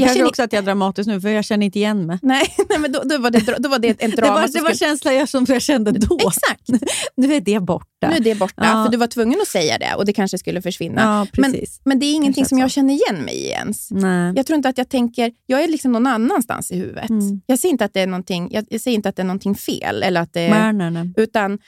[0.00, 2.18] Jag känner- också att jag är dramatisk nu, för jag känner inte igen mig.
[2.22, 4.34] Nej, nej men då, då, var det, då var det en Det drama.
[4.34, 6.16] var, det var skulle- känslan jag, som jag kände då.
[6.28, 6.68] Exakt.
[7.16, 8.08] Nu är det borta.
[8.10, 8.84] Nu är det borta, Ja.
[8.84, 11.00] för du var tvungen att säga det och det kanske skulle försvinna.
[11.02, 11.80] Ja, men, precis.
[11.84, 13.90] men det är ingenting som jag känner igen mig i ens.
[13.90, 14.32] Nej.
[14.36, 17.10] Jag tror inte att jag tänker, jag är liksom någon annanstans i huvudet.
[17.10, 17.40] Mm.
[17.46, 19.54] Jag ser inte att det är någonting, jag, jag ser inte att det är någonting
[19.54, 21.12] fel, eller att det Nej, nej, nej.
[21.16, 21.58] utan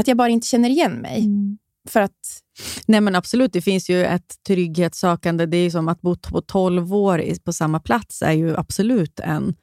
[0.00, 1.18] att jag bara inte känner igen mig.
[1.18, 1.58] Mm.
[1.88, 2.42] För att,
[2.86, 5.46] Nej men absolut, det finns ju ett trygghetssökande.
[5.46, 9.54] Det är som att bo på 12 år på samma plats är ju absolut en,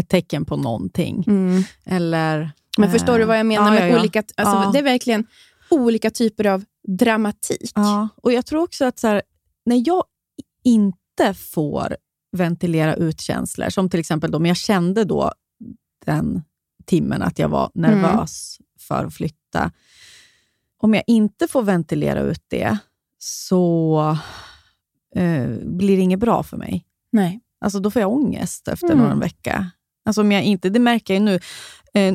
[0.00, 1.24] ett tecken på någonting.
[1.84, 4.00] Eller, men eh, förstår du vad jag menar ja, med ja, ja.
[4.00, 5.26] olika, alltså, det är verkligen
[5.70, 7.72] olika typer av dramatik.
[8.16, 9.22] Och jag tror också att så här,
[9.66, 10.04] när jag
[10.64, 11.96] inte får
[12.36, 15.32] ventilera ut känslor, som till exempel då, men jag kände då
[16.06, 16.42] den
[16.84, 19.70] timmen att jag var nervös för att flytta.
[20.82, 22.78] Om jag inte får ventilera ut det
[23.18, 24.16] så
[25.16, 26.84] eh, blir det inget bra för mig.
[27.12, 27.40] Nej.
[27.60, 28.98] Alltså då får jag ångest efter Mm.
[29.08, 29.70] någon vecka.
[30.04, 31.34] Alltså om jag inte, det märker jag nu.
[31.94, 32.14] Eh,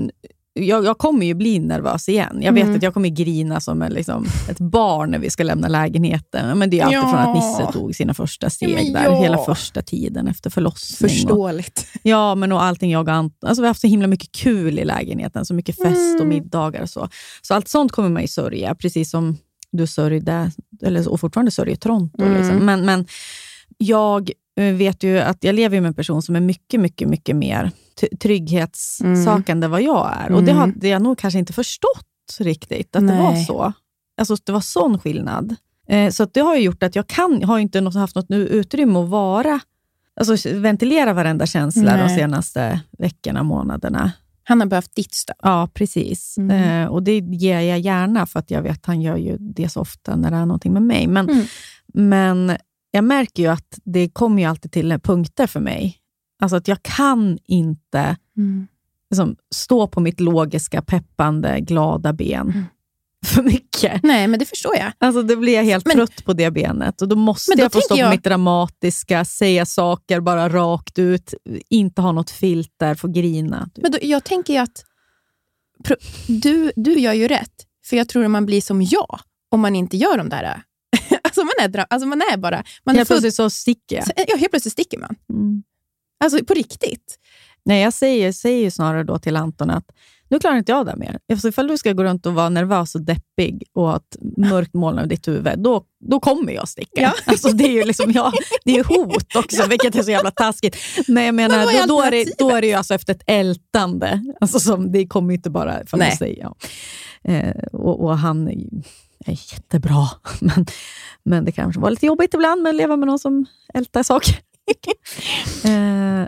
[0.66, 2.40] jag, jag kommer ju bli nervös igen.
[2.42, 2.76] Jag vet Mm.
[2.76, 6.58] att jag kommer grina som en, liksom, ett barn när vi ska lämna lägenheten.
[6.60, 7.02] Men det är alltid Ja.
[7.10, 9.04] från att Nisse tog sina första steg men där.
[9.04, 9.22] ja.
[9.22, 11.06] Hela första tiden efter förlossning.
[11.08, 11.88] Och, Förståeligt.
[12.04, 14.80] ja, men och allting jag och Ant- alltså Vi har haft så himla mycket kul
[14.80, 15.46] i lägenheten.
[15.46, 16.30] Så mycket fest och Mm.
[16.30, 17.10] middagar och så.
[17.42, 19.38] Så allt sånt kommer man ju sörja, precis som
[19.72, 20.52] du sörjde,
[20.84, 22.22] eller, och fortfarande sörjer Toronto.
[22.24, 22.38] Mm.
[22.42, 22.58] Liksom.
[22.66, 23.06] Men, men
[23.78, 27.72] jag vet ju att jag lever med en person som är mycket, mycket, mycket mer
[28.20, 30.32] trygghetssökande än vad jag är.
[30.32, 30.62] Och det Mm.
[30.62, 33.46] hade jag nog kanske inte förstått riktigt, att det var Nej.
[33.46, 33.74] så.
[34.18, 35.56] Alltså att det var sån skillnad.
[35.90, 38.30] Eh, så att det har ju gjort att jag kan, har inte något, haft något
[38.30, 39.60] nu utrymme att vara,
[40.20, 42.18] alltså ventilera varenda känsla de Nej.
[42.18, 44.12] senaste veckorna, månaderna.
[44.44, 45.36] Han har behövt ditt stöd.
[45.42, 46.38] Ja, precis.
[46.38, 46.84] Mm.
[46.84, 49.70] Eh, och det ger jag gärna, för att jag vet att han gör ju det
[49.70, 51.08] så ofta när det är någonting med mig.
[51.08, 51.46] Men, Mm.
[51.94, 52.58] men
[52.98, 55.98] jag märker ju att det kommer ju alltid till punkter för mig.
[56.42, 58.18] Alltså att jag kan inte
[59.10, 62.64] liksom, stå på mitt logiska, peppande, glada ben Mm.
[63.26, 64.04] för mycket.
[64.04, 64.92] Nej, men det förstår jag.
[64.98, 67.02] Alltså då blir jag helt Men- trött på det benet.
[67.02, 71.00] Och då måste då jag få stå på jag- mitt dramatiska, säga saker bara rakt
[71.00, 71.34] ut,
[71.70, 73.70] inte ha något filter, få grina.
[73.76, 74.84] Men då, jag tänker ju att
[76.28, 77.54] du, du gör ju rätt.
[77.86, 79.20] För jag tror att man blir som jag
[79.50, 80.62] om man inte gör de där...
[81.28, 82.64] alltså, man är, alltså man är bara...
[82.84, 84.06] Man är Helt född, plötsligt så sticker jag.
[84.06, 85.16] så- ja, helt plötsligt sticker man.
[85.34, 85.64] Mm.
[86.24, 87.20] Alltså på riktigt.
[87.66, 89.86] Nej, jag säger, säger ju snarare då till Anton att
[90.30, 91.20] nu klarar inte jag det mer.
[91.32, 94.74] Alltså, ifall du ska gå runt och vara nervös och deppig och ha ett mörkt
[94.74, 97.02] moln över ditt huvud, då, då kommer jag sticka.
[97.02, 97.14] Ja.
[97.26, 98.34] Alltså, det är ju liksom, ja,
[98.66, 100.78] det är hot också, vilket är så jävla taskigt.
[101.08, 103.14] Men jag menar, Men är då, då, är det, då är det ju alltså efter
[103.14, 104.34] ett ältande.
[104.42, 106.18] Alltså, som, det kommer ju inte bara man Nej.
[106.18, 106.56] säger ja.
[107.32, 108.56] Eh, och, och han är,
[109.32, 110.08] är jättebra,
[110.42, 110.66] men,
[111.24, 114.36] men det kanske var lite jobbigt ibland med att leva med någon som ältar saker.
[115.64, 116.28] eh,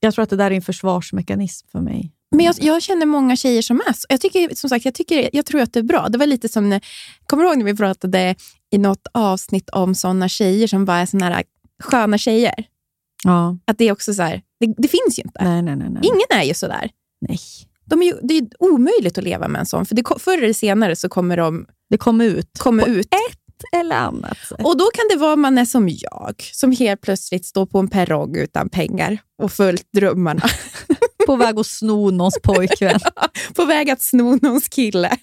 [0.00, 2.12] jag tror att det där är en försvarsmekanism för mig.
[2.30, 4.06] Men jag, jag känner många tjejer som är så.
[4.08, 6.08] Jag, tycker, som sagt, jag, tycker, jag tror att det är bra.
[6.08, 6.80] Det var lite som, när,
[7.26, 8.34] kommer du ihåg när vi pratade
[8.70, 11.44] i något avsnitt om såna tjejer som bara är såna här
[11.82, 12.64] sköna tjejer?
[13.24, 13.58] Ja.
[13.64, 15.44] Att det är också så här, det, det finns ju inte.
[15.44, 15.90] Nej, nej, nej.
[15.90, 16.02] nej.
[16.04, 16.90] Ingen är ju sådär.
[17.20, 17.38] nej.
[17.84, 20.52] De är ju, det är omöjligt att leva med en sån, för det, förr eller
[20.52, 22.52] senare så kommer de Det kommer ut.
[22.58, 23.08] På ut.
[23.72, 24.58] Eller annat sätt.
[24.64, 27.88] Och då kan det vara man är som jag, som helt plötsligt står på en
[27.88, 30.42] perrong utan pengar och följt drömmarna.
[31.26, 33.00] På väg att sno någons pojkvän.
[33.56, 35.16] på väg att sno någons kille.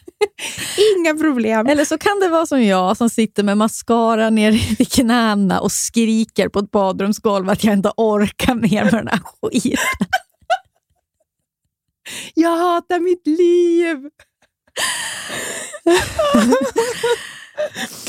[0.97, 1.67] Inga problem.
[1.67, 5.71] Eller så kan det vara som jag som sitter med mascara ner i knäna och
[5.71, 9.77] skriker på ett badrumsgolv att jag inte orkar mer med den här skiten.
[12.33, 13.97] Jag hatar mitt liv.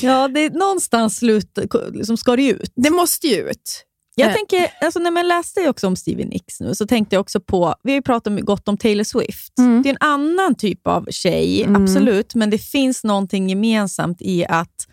[0.01, 1.59] Ja, det är någonstans slut,
[1.93, 2.73] liksom ska det ut.
[2.77, 3.83] Det måste ju ut.
[4.15, 4.35] Jag Eh.
[4.35, 7.75] tänker, alltså när man läste också om Stevie Nicks nu, så tänkte jag också på,
[7.83, 9.59] vi har ju pratat gott om Taylor Swift.
[9.59, 9.83] Mm.
[9.83, 11.83] Det är en annan typ av tjej, Mm.
[11.83, 14.87] absolut, men det finns någonting gemensamt i att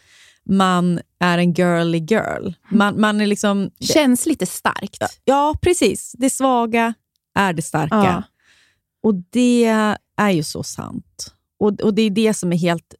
[0.49, 2.51] man är en girly girl.
[2.71, 3.69] Man, man är liksom...
[3.79, 5.03] Känns lite starkt.
[5.23, 6.11] Ja, precis.
[6.17, 6.93] Det svaga
[7.35, 7.95] är det starka.
[7.95, 8.23] Ja.
[9.03, 9.65] Och det
[10.17, 11.32] är ju så sant.
[11.63, 12.95] Och, och det är det som är helt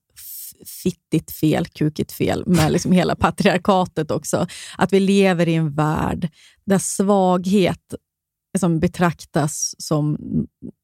[0.84, 4.48] fittigt fel, kukigt fel med liksom hela patriarkatet också.
[4.78, 6.30] Att vi lever i en värld
[6.66, 7.94] där svaghet
[8.54, 10.18] liksom betraktas som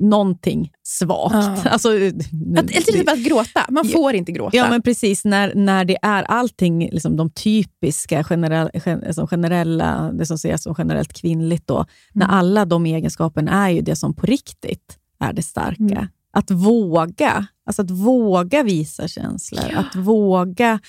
[0.03, 1.33] någonting svagt.
[1.33, 1.57] Ja.
[1.71, 2.13] Alltså, nu-
[2.57, 3.65] Att, typ att gråta.
[3.69, 3.93] Man Ja.
[3.93, 4.57] får inte gråta.
[4.57, 5.25] Ja, men precis.
[5.25, 10.63] När, när det är allting, liksom de typiska generell, gen, som generella, det som ses
[10.63, 15.33] som generellt kvinnligt, då, när alla de egenskaperna är ju det som på riktigt är
[15.33, 15.83] det starka.
[15.83, 16.07] Mm.
[16.31, 20.79] Att våga, alltså att våga visa känslor, att våga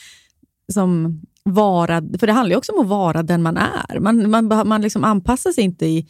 [0.72, 3.98] som, vara, för det handlar ju också om att vara den man är.
[4.00, 6.06] Man, man, man liksom anpassar sig inte i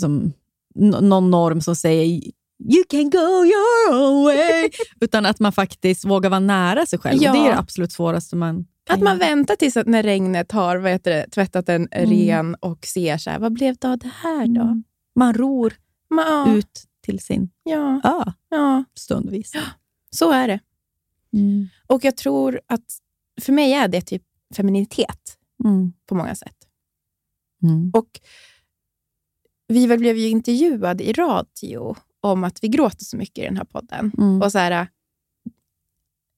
[0.00, 0.32] som,
[0.80, 2.04] n- någon norm som säger
[2.64, 4.70] you can go your own way,
[5.00, 7.22] utan att man faktiskt vågar vara nära sig själv.
[7.22, 7.32] Ja.
[7.32, 10.76] Det är det absolut svåraste man kan Att man väntar tills att när regnet har
[10.76, 12.10] vad heter det, tvättat en Mm.
[12.10, 14.60] ren och ser så här, vad blev det av det här då?
[14.62, 14.84] Mm.
[15.16, 15.72] Man ror
[16.10, 19.52] ja, ut till sin ja, ö ja, stundvis.
[20.10, 20.60] så är det.
[21.32, 21.68] Mm.
[21.86, 22.98] Och jag tror att
[23.40, 24.22] för mig är det typ
[24.56, 25.92] feminitet Mm.
[26.06, 26.56] på många sätt.
[27.62, 27.90] Mm.
[27.94, 28.20] Och
[29.68, 33.64] vi blev ju intervjuade i radio om att vi gråter så mycket i den här
[33.64, 34.12] podden.
[34.18, 34.42] Mm.
[34.42, 34.88] Och så här,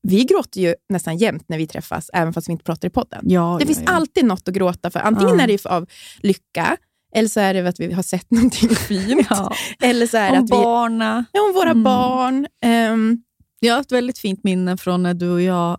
[0.03, 3.25] vi gråter ju nästan jämt när vi träffas, även fast vi inte pratar i podden.
[3.29, 3.93] Ja, Det ja, finns ja.
[3.93, 5.01] alltid något att gråta för.
[5.01, 5.87] Antingen är det av
[6.19, 6.77] lycka,
[7.15, 9.27] eller så är det att vi har sett någonting fint.
[9.31, 9.53] Ja.
[9.83, 10.49] Eller så är Om att vi...
[10.51, 11.25] barna.
[11.33, 11.83] Ja, om våra Mm.
[11.83, 12.47] barn.
[12.65, 13.23] ehm,
[13.61, 15.79] Jag har ett väldigt fint minne från när du och jag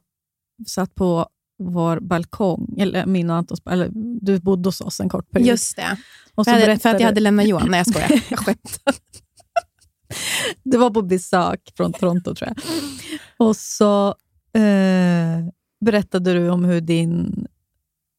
[0.68, 1.28] satt på
[1.64, 3.90] vår balkong, eller min och Antons, eller
[4.22, 5.48] du bodde hos oss en kort period.
[5.48, 5.98] just det.
[6.36, 7.68] och För, så jag hade, för att jag hade lämnat Johan.
[7.72, 8.22] Nej, jag skojar.
[8.30, 8.94] Jag skämtar.
[10.64, 12.58] Det var på besök från Toronto tror jag.
[13.38, 14.08] Och så
[14.54, 15.46] eh,
[15.86, 17.48] berättade du om hur din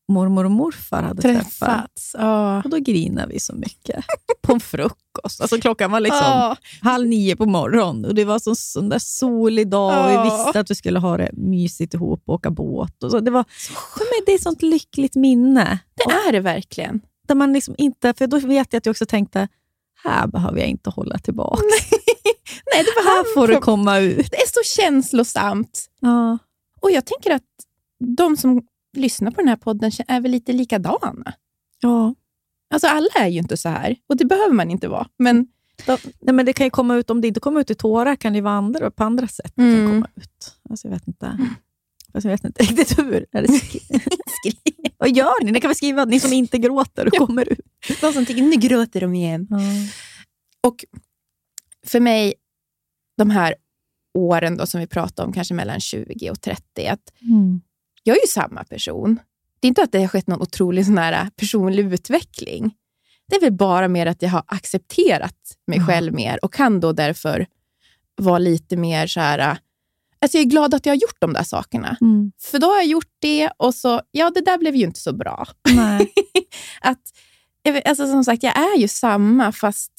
[0.09, 1.59] mormor och morfar hade träffats.
[1.59, 2.65] Träffats.
[2.65, 4.05] Och då grinade vi så mycket.
[4.43, 5.41] På en frukost.
[5.41, 9.69] Alltså klockan var liksom halv nio på morgonen och det var så, sån där solig
[9.69, 13.03] dag och vi visste att vi skulle ha det mysigt ihop och åka båt.
[13.03, 13.21] Och så.
[13.21, 13.45] Det, var,
[13.95, 15.79] för mig, det är ett sånt lyckligt minne.
[15.95, 17.01] Det är det verkligen.
[17.29, 19.49] Där man liksom inte, för då vet jag att jag också tänkte,
[20.05, 21.63] här behöver jag inte hålla tillbaka.
[22.75, 24.31] Nej, det var Här får det komma ut.
[24.31, 25.87] Det är så känslosamt.
[26.01, 26.39] Ja.
[26.81, 27.43] Och jag tänker att
[28.17, 28.63] de som
[28.97, 31.32] lyssnar på den här podden är väl lite likadana.
[31.80, 32.14] Ja.
[32.74, 33.97] Alltså alla är ju inte så här.
[34.09, 35.09] Och det behöver man inte vara.
[35.18, 35.47] Men
[35.86, 38.16] de, Nej, men det kan ju komma ut, om det inte kommer ut i tårar
[38.16, 39.53] kan det vara andra, på andra sätt.
[39.57, 39.90] Det kan Mm.
[39.92, 40.55] komma ut.
[40.70, 41.38] Alltså, jag vet inte.
[42.12, 43.26] Fast jag vet inte riktigt hur.
[43.32, 43.49] Är det.
[44.99, 45.53] Vad gör ni?
[45.53, 47.61] Ni kan väl skriva ni som inte gråter och kommer ut.
[48.01, 49.49] De som tycker nu gråter de igen.
[50.62, 50.84] Och
[51.86, 52.34] för mig,
[53.18, 53.55] de här
[54.14, 57.61] åren då som vi pratar om, kanske mellan 20 och 30, att Mm.
[58.07, 59.21] Jag är ju samma person.
[59.61, 62.75] Det är inte att det har skett någon otrolig sån här personlig utveckling.
[63.29, 65.37] Det är väl bara mer att jag har accepterat
[65.67, 65.87] mig Ja.
[65.87, 67.47] själv mer och kan då därför
[68.17, 69.59] vara lite mer så här...
[70.19, 71.97] Alltså jag är glad att jag har gjort de där sakerna.
[72.01, 72.33] Mm.
[72.39, 75.13] För då har jag gjort det och så, ja det där blev ju inte så
[75.17, 75.47] bra.
[76.81, 77.01] Att,
[77.85, 79.93] alltså som sagt, jag är ju samma fast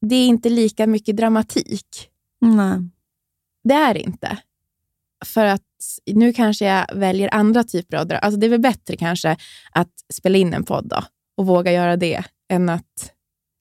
[0.00, 2.08] det är inte lika mycket dramatik.
[2.40, 2.78] Nej.
[3.64, 4.38] Det är det inte.
[5.24, 5.62] För att
[6.06, 8.20] nu kanske jag väljer andra typer av drömmar.
[8.24, 9.36] Alltså det är väl bättre kanske
[9.72, 11.02] att spela in en podd då,
[11.36, 12.22] och våga göra det
[12.52, 13.12] än att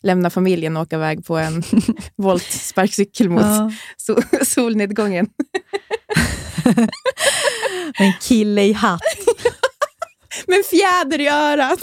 [0.03, 1.63] lämna familjen och åka iväg på en
[2.17, 3.71] voltsparkcykel mot Ja.
[4.07, 5.29] so- solnedgången.
[7.99, 9.01] En kille i hatt.
[10.47, 11.79] Med fjäder i örat.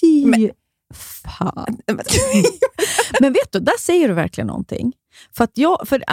[0.00, 0.50] Fy Men-
[1.38, 1.78] fan.
[3.20, 4.92] Men vet du, där säger du verkligen någonting.
[5.36, 6.04] För att jag, för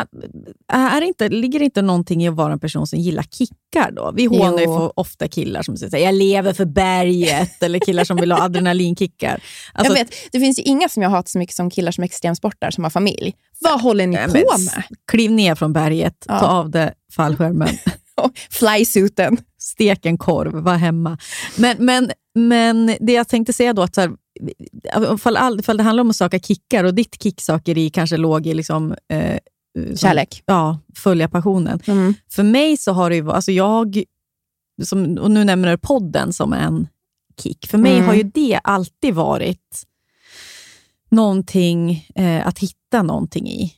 [0.67, 3.91] är inte, ligger det inte någonting i att vara en person som gillar kickar?
[3.91, 4.11] då?
[4.15, 8.31] Vi hånar ju ofta killar som säger jag lever för berget, eller killar som vill
[8.31, 9.43] ha adrenalinkickar.
[9.73, 12.03] Alltså, jag vet, det finns ju inga som jag hatar så mycket som killar som
[12.03, 13.33] extremsportar som har familj.
[13.59, 14.83] Vad håller ni på med?
[15.11, 16.39] Kliv ner från berget, Ja.
[16.39, 17.69] ta av det fallskärmen,
[18.49, 19.37] Flysuiten.
[19.59, 21.17] stek en korv, var hemma.
[21.55, 24.11] Men, men, men det jag tänkte säga då, att så här,
[25.13, 28.53] ifall, all, ifall det handlar om att söka kickar och ditt kicksökeri kanske låg i
[28.53, 29.37] liksom, eh,
[29.87, 30.43] som- Kärlek.
[30.45, 31.79] Ja, följa passionen.
[31.87, 32.13] Mm.
[32.31, 34.03] För mig så har det ju alltså jag,
[34.83, 36.87] som, och nu nämner du podden som en
[37.43, 37.67] kick.
[37.67, 38.05] För mig Mm.
[38.07, 39.83] har ju det alltid varit
[41.09, 43.73] någonting eh, att hitta någonting i.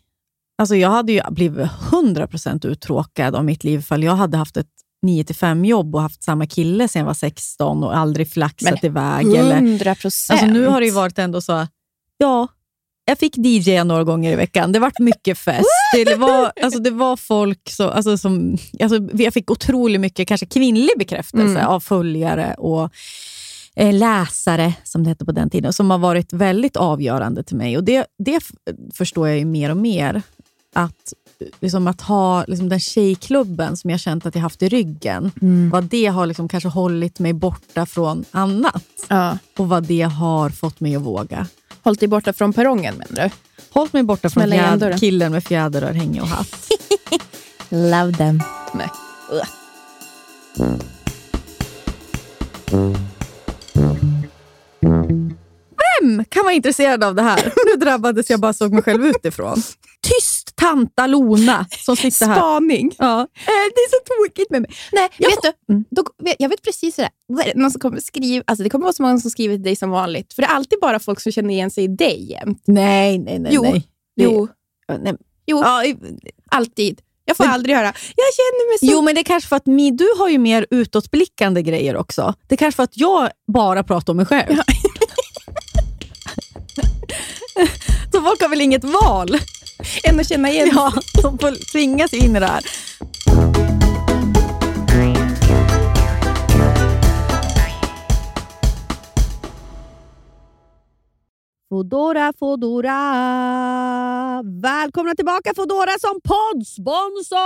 [0.57, 4.67] Alltså jag hade ju blivit 100% uttråkad av mitt liv ifall jag hade haft ett
[5.05, 9.33] 9-5 jobb och haft samma kille sedan jag var 16 och aldrig flaxat iväg.
[9.33, 10.41] Eller, 100 procent.
[10.41, 11.67] Alltså nu har det ju varit ändå så,
[12.17, 12.47] ja,
[13.05, 14.71] jag fick DJa några gånger i veckan.
[14.71, 15.65] Det vart mycket fest.
[16.05, 18.57] Det var, alltså det var folk så, alltså som...
[18.79, 21.67] Alltså jag fick otroligt mycket kanske kvinnlig bekräftelse Mm.
[21.67, 22.89] av följare och
[23.75, 27.77] eh, läsare, som det hette på den tiden, som har varit väldigt avgörande till mig.
[27.77, 28.39] Och Det, det
[28.93, 30.21] förstår jag ju mer och mer.
[30.75, 31.13] Att,
[31.59, 35.69] liksom att ha liksom den tjejklubben som jag känt att jag haft i ryggen, Mm.
[35.69, 39.37] vad det har liksom kanske hållit mig borta från annat Ja.
[39.57, 41.47] och vad det har fått mig att våga.
[41.83, 43.29] Håll dig borta från perrongen menar du?
[43.73, 44.99] Hållt mig borta från Smälla igen fjäd- dörren.
[44.99, 46.67] killen med fjäderörhänge och hatt.
[47.69, 48.41] Love them.
[48.73, 48.87] Nej.
[56.01, 57.53] Vem kan vara intresserad av det här?
[57.65, 59.63] Nu drabbades jag bara såg mig själv utifrån.
[60.61, 62.35] Tanta Lona som sitter här.
[62.35, 62.91] Spaning.
[62.97, 63.21] Ja.
[63.21, 63.97] Eh, Det är så
[64.29, 64.71] tokigt med mig.
[64.91, 65.73] Nej, Jag vet du?
[65.73, 65.85] Mm.
[65.91, 66.03] Då,
[66.39, 67.03] jag vet precis hur
[67.35, 67.55] det är.
[67.55, 69.89] Någon som kommer skriva, alltså det kommer vara så många som skriver till dig som
[69.89, 70.33] vanligt.
[70.33, 72.63] För det är alltid bara folk som känner igen sig i dig jämt.
[72.67, 73.51] Nej, nej, nej.
[73.55, 73.61] Jo.
[73.63, 73.87] nej.
[74.15, 74.47] Jo,
[74.87, 75.13] nej.
[75.45, 75.83] jo Ja,
[76.51, 77.01] alltid.
[77.25, 77.85] Jag får Men- aldrig höra,
[78.15, 78.85] jag känner mig så...
[78.95, 82.33] Jo, men det är kanske för att mi, du har ju mer utåtblickande grejer också.
[82.47, 84.55] Det är kanske för att jag bara pratar om mig själv.
[88.13, 89.37] Så folk har väl inget val?
[90.03, 92.63] Än att känna igen Ja, de får tvingas in i det här.
[101.69, 102.97] Fodora, Fodora.
[104.61, 107.37] Välkomna tillbaka Fodora som poddsponsor!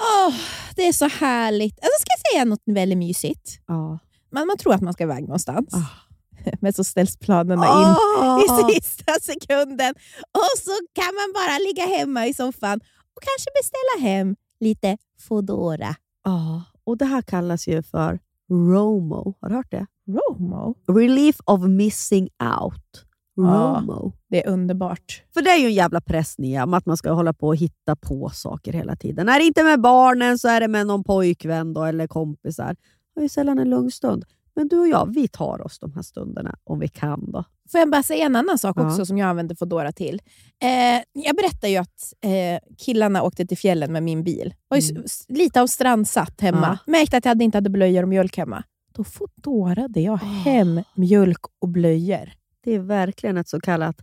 [0.00, 0.34] Åh,
[0.76, 1.74] det är så härligt.
[1.74, 3.60] Alltså, ska jag säga något väldigt mysigt?
[3.66, 3.98] Ja.
[4.32, 5.74] Man, man tror att man ska iväg någonstans.
[5.74, 6.03] Ah.
[6.60, 8.40] Men så ställs planerna in Oh.
[8.70, 9.94] i sista sekunden.
[10.32, 12.80] Och så kan man bara ligga hemma i soffan
[13.16, 14.96] och kanske beställa hem lite
[15.28, 15.94] Foodora.
[16.24, 18.18] Ja, och det här kallas ju för
[18.50, 19.34] ROMO.
[19.40, 19.86] Har du hört det?
[20.06, 20.74] Romo.
[20.88, 22.28] Relief of missing
[22.62, 23.04] out.
[23.36, 23.42] Ja.
[23.42, 24.12] ROMO.
[24.30, 25.22] Det är underbart.
[25.34, 27.56] För det är ju en jävla press Nia, om att man ska hålla på och
[27.56, 29.28] hitta på saker hela tiden.
[29.28, 32.76] Är det inte med barnen så är det med någon pojkvän då, eller kompisar.
[33.14, 34.24] Det är ju sällan en lugn stund.
[34.56, 37.30] Men du och jag, vi tar oss de här stunderna om vi kan.
[37.32, 37.44] då.
[37.72, 38.86] Får jag bara säga en annan sak Ja.
[38.90, 40.22] också som jag använder Foodora till?
[40.62, 44.54] Eh, jag berättade ju att eh, killarna åkte till fjällen med min bil.
[44.68, 45.04] Var ju Mm.
[45.28, 46.78] lite av strandsatt hemma.
[46.86, 48.62] Märkte att jag inte hade blöjor och mjölk hemma.
[48.94, 52.32] Då Foodorade jag hem mjölk och blöjor.
[52.64, 53.96] Det är verkligen ett så kallat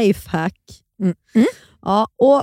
[0.00, 0.58] lifehack.
[1.00, 1.14] Mm.
[1.34, 1.46] Mm.
[1.82, 2.42] Ja, och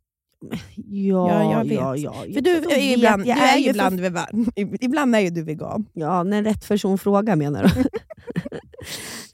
[0.75, 1.73] Ja, Ja, jag vet.
[1.73, 2.13] ja, ja.
[2.33, 4.51] För du Jag är ibland, jag är ju ju för- ibland, vegan.
[4.81, 5.85] ibland är ju du vegan.
[5.93, 7.83] Ja, när rätt person frågar menar du?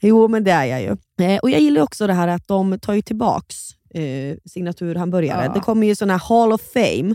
[0.00, 0.96] jo, men det är jag ju.
[1.26, 3.56] Eh, och Jag gillar också det här att de tar ju tillbaks
[3.94, 5.44] eh, signaturhamburgare.
[5.44, 5.52] Ja.
[5.52, 7.14] Det kommer ju såna här Hall of Fame.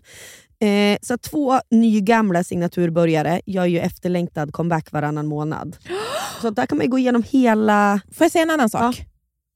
[0.59, 5.77] Eh, så två nygamla signaturburgare gör ju efterlängtad comeback varannan månad.
[6.41, 8.01] Så där kan man gå igenom hela...
[8.13, 9.01] Får jag säga en annan sak?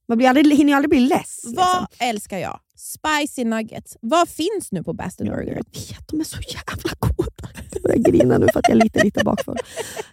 [0.08, 1.40] Man blir aldrig, hinner ju aldrig bli less.
[1.44, 1.86] Vad liksom.
[2.08, 2.60] älskar jag?
[2.78, 3.96] Spicy nuggets.
[4.00, 5.46] Vad finns nu på Ja, Burger?
[5.46, 7.48] jag vet, de är så jävla goda.
[7.72, 9.56] Jag börjar grina nu för att jag är lite, lite bakför.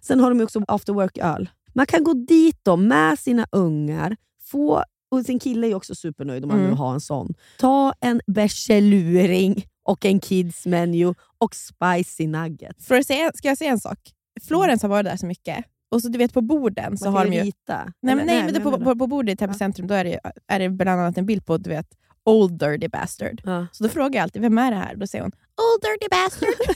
[0.01, 1.49] Sen har de också after work-öl.
[1.74, 6.43] Man kan gå dit då med sina ungar, få, och sin kille är också supernöjd
[6.43, 6.72] om man Mm.
[6.72, 7.34] nu har en sån.
[7.59, 12.86] Ta en bärseluring och en kids menu och spicy nuggets.
[12.88, 13.99] För att säga, ska jag säga en sak?
[14.47, 15.66] Florens har varit där så mycket.
[15.91, 17.41] Och så du vet på borden så har de ju...
[17.41, 17.78] rita.
[18.01, 19.93] Nej, men, Eller- nej, men det, på, men- på, på bordet i Täby centrum då
[19.93, 21.88] är det, är det bland annat en bild på du vet,
[22.26, 23.41] Old Dirty Bastard.
[23.45, 23.67] Ja.
[23.71, 24.95] Så då frågar jag alltid, vem är det här?
[24.95, 26.76] Då säger hon, Old Dirty Bastard.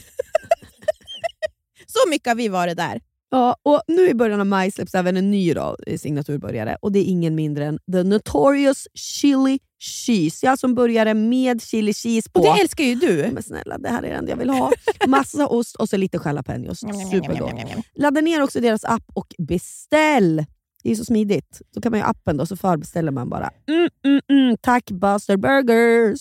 [1.86, 3.00] så mycket har vi varit där.
[3.30, 6.92] Ja, och nu i början av maj släpps även en ny då, eh, signaturbörjare och
[6.92, 10.46] det är ingen mindre än The Notorious Chili Cheese.
[10.46, 12.40] Jag som började med chili cheese på.
[12.40, 13.30] Och det älskar ju du.
[13.32, 14.72] Men snälla, det här är det enda jag vill ha.
[15.06, 16.78] Massa ost och så lite jalapenos.
[17.10, 17.52] Supergott.
[17.94, 20.44] Ladda ner också deras app och beställ.
[20.82, 21.62] Det är så smidigt.
[21.74, 23.50] Då kan man ju appen då, så förbeställer man bara.
[23.68, 24.56] Mm, mm, mm.
[24.60, 26.20] Tack Buster Burgers!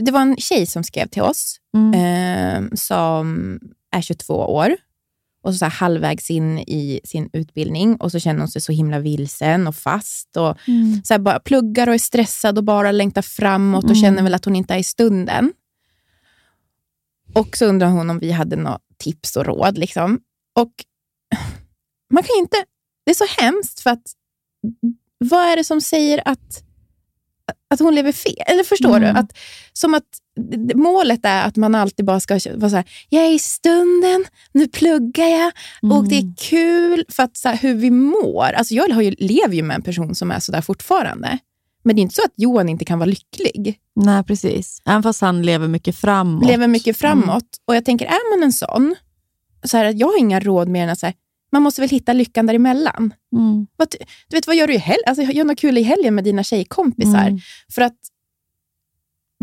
[0.00, 1.94] Det var en tjej som skrev till oss Mm.
[1.94, 3.58] eh, som
[3.90, 4.76] är 22 år
[5.42, 8.72] och så, så här halvvägs in i sin utbildning och så känner hon sig så
[8.72, 10.36] himla vilsen och fast.
[10.36, 10.56] Och
[11.04, 14.02] så här bara pluggar och är stressad och bara längtar framåt och Mm.
[14.02, 15.52] känner väl att hon inte är i stunden.
[17.34, 19.78] Och så undrar hon om vi hade några tips och råd.
[19.78, 20.20] Liksom.
[20.58, 20.72] Och
[22.12, 22.56] man kan inte...
[23.04, 24.02] Det är så hemskt för att
[25.18, 26.62] vad är det som säger att,
[27.70, 28.42] att hon lever fel?
[28.46, 29.14] Eller förstår Mm.
[29.14, 29.20] du?
[29.20, 29.38] Att,
[29.72, 30.04] som att
[30.74, 34.68] målet är att man alltid bara ska vara så här, jag är i stunden, nu
[34.68, 35.52] pluggar jag
[35.92, 38.52] och det är kul för att så här, hur vi mår.
[38.52, 41.38] Alltså jag har ju, lever ju med en person som är så där fortfarande.
[41.82, 43.78] Men det är inte så att Johan inte kan vara lycklig.
[43.94, 44.82] Nej, precis.
[44.84, 46.46] Även fast han lever mycket framåt.
[46.46, 47.48] Lever mycket framåt.
[47.64, 48.94] Och jag tänker, är man en sån,
[49.64, 51.14] så här, att jag har inga råd mer än att så här,
[51.52, 53.14] man måste väl hitta lyckan däremellan.
[53.36, 53.66] Mm.
[53.76, 53.88] Vad,
[54.28, 55.02] du vet, vad gör du i helgen?
[55.06, 57.26] Alltså, gör något kul i helgen med dina tjejkompisar.
[57.28, 57.38] Mm.
[57.74, 57.96] För att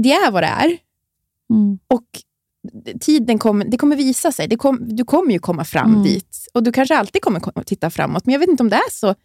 [0.02, 0.78] det är vad det är.
[1.54, 1.80] Mm.
[1.88, 2.06] Och
[3.02, 4.58] tiden kommer, det kommer visa sig.
[4.58, 6.04] Kom, du kommer ju komma fram Mm.
[6.04, 6.38] dit.
[6.54, 8.26] Och du kanske alltid kommer ko- titta framåt.
[8.26, 9.16] Men jag vet inte om det är så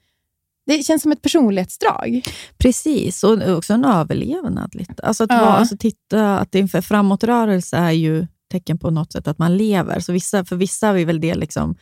[0.67, 2.23] Det känns som ett personlighetsdrag.
[2.59, 4.75] Precis, och också en överlevnad.
[4.75, 5.03] Lite.
[5.03, 5.41] Alltså att, Ja.
[5.41, 9.57] vara, alltså titta, att det är framåtrörelse är ju tecken på något sätt att man
[9.57, 10.01] lever.
[10.01, 11.75] Så vissa, för vissa är väl det liksom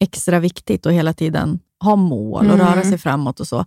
[0.00, 2.66] extra viktigt att hela tiden ha mål och Mm.
[2.66, 3.64] röra sig framåt och så.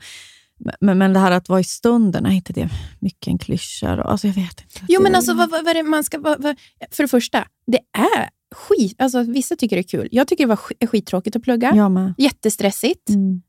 [0.82, 4.01] Men, men det här att vara i stunden, är inte det mycket en klyscha?
[4.03, 4.86] Alltså jag vet inte.
[4.88, 6.20] Jo, men alltså, vad, vad, är det man ska...
[6.20, 6.55] Vad, vad,
[6.91, 9.01] för det första, det är skit.
[9.01, 10.08] Alltså, vissa tycker det är kul.
[10.12, 11.72] Jag tycker det var sk- skittråkigt att plugga.
[12.18, 13.10] Jättestressigt.
[13.10, 13.41] Mm.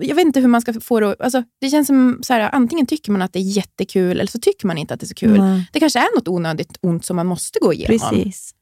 [0.00, 2.86] Jag vet inte hur man ska få det alltså, Det känns som så här, antingen
[2.86, 5.14] tycker man att det är jättekul eller så tycker man inte att det är så
[5.14, 5.40] kul.
[5.40, 7.98] Nej, Det kanske är något onödigt ont som man måste gå igenom.
[7.98, 8.54] Precis.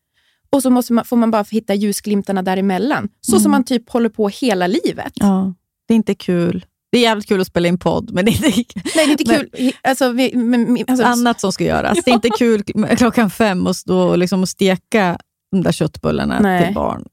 [0.51, 3.09] Och så måste man, får man bara hitta ljusglimtarna däremellan.
[3.21, 3.43] Så Mm.
[3.43, 5.13] som man typ håller på hela livet.
[5.15, 5.55] Ja,
[5.89, 6.67] det är inte kul.
[6.93, 9.11] Det är jävligt kul att spela in podd, men det är inte Nej, det är
[9.11, 9.73] inte kul.
[9.83, 11.99] Alltså, vi, men, alltså, annat som ska göras.
[12.05, 12.63] Det är inte kul
[12.97, 15.19] klockan fem och stå och, liksom steka
[15.53, 16.65] de där köttbullarna Nej.
[16.67, 17.05] till barn.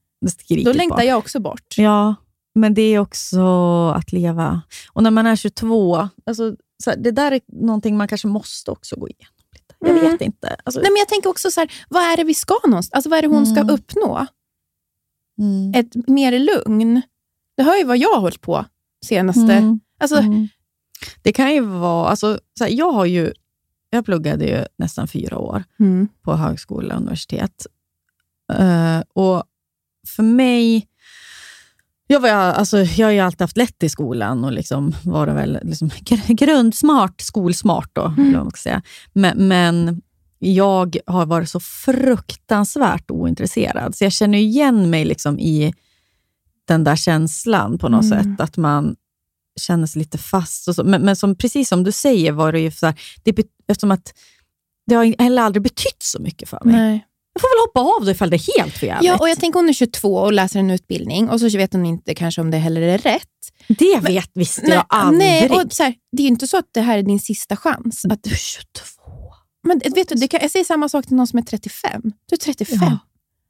[0.64, 1.06] Då längtar barn.
[1.06, 1.74] jag också bort.
[1.76, 2.14] Ja,
[2.56, 3.40] men det är också
[3.88, 4.62] att leva.
[4.92, 8.70] Och när man är 22, alltså, så här, det där är någonting man kanske måste
[8.70, 9.32] också gå igenom.
[9.52, 9.74] Lite.
[9.78, 10.10] Jag Mm.
[10.12, 10.56] vet inte.
[10.64, 12.92] Alltså, Nej, men jag tänker också så här, vad är det vi ska någonstans?
[12.96, 13.74] Alltså, vad är det hon ska Mm.
[13.74, 14.26] uppnå?
[15.38, 15.74] mm.
[15.74, 17.02] Ett mer lugn.
[17.56, 18.64] Det hör ju vad jag har hållit på
[19.04, 19.52] senaste...
[19.54, 19.80] Mm.
[20.00, 20.48] Alltså, Mm.
[21.22, 22.08] Det kan ju vara...
[22.08, 23.32] Alltså, så här, jag har ju...
[23.90, 26.08] Jag pluggade ju nästan fyra år mm.
[26.22, 27.66] på högskola och universitet.
[28.52, 29.44] Eh, och
[30.16, 30.88] för mig...
[32.06, 35.58] Jag, var, alltså, jag har ju alltid haft lätt i skolan och liksom var väl
[35.62, 37.90] liksom gr- grundsmart, skolsmart.
[37.92, 38.50] Då, Mm.
[38.50, 38.82] säga.
[39.12, 40.02] Men, men
[40.38, 45.74] jag har varit så fruktansvärt ointresserad, så jag känner igen mig liksom i
[46.68, 48.22] den där känslan på något Mm.
[48.22, 48.40] sätt.
[48.40, 48.96] Att man
[49.60, 50.68] känner sig lite fast.
[50.84, 54.14] Men, men som, precis som du säger, var det ju så här, det, eftersom att
[54.86, 56.74] det har heller aldrig betytt så mycket för mig.
[56.76, 57.06] Nej.
[57.36, 59.08] Jag får väl hoppa av det ifall det är helt för jävligt.
[59.08, 61.86] Ja, och jag tänker hon är 22 och läser en utbildning och så vet hon
[61.86, 63.22] inte kanske om det heller är rätt.
[63.68, 65.18] det vet visste jag aldrig.
[65.18, 67.56] nej och så här, det är ju inte så att det här är din sista
[67.56, 68.04] chans.
[68.04, 68.82] Att, du är 22.
[69.62, 72.02] men vet du, det kan, jag säger samma sak till någon som är 35.
[72.02, 72.78] Du är 35.
[72.80, 72.98] Ja.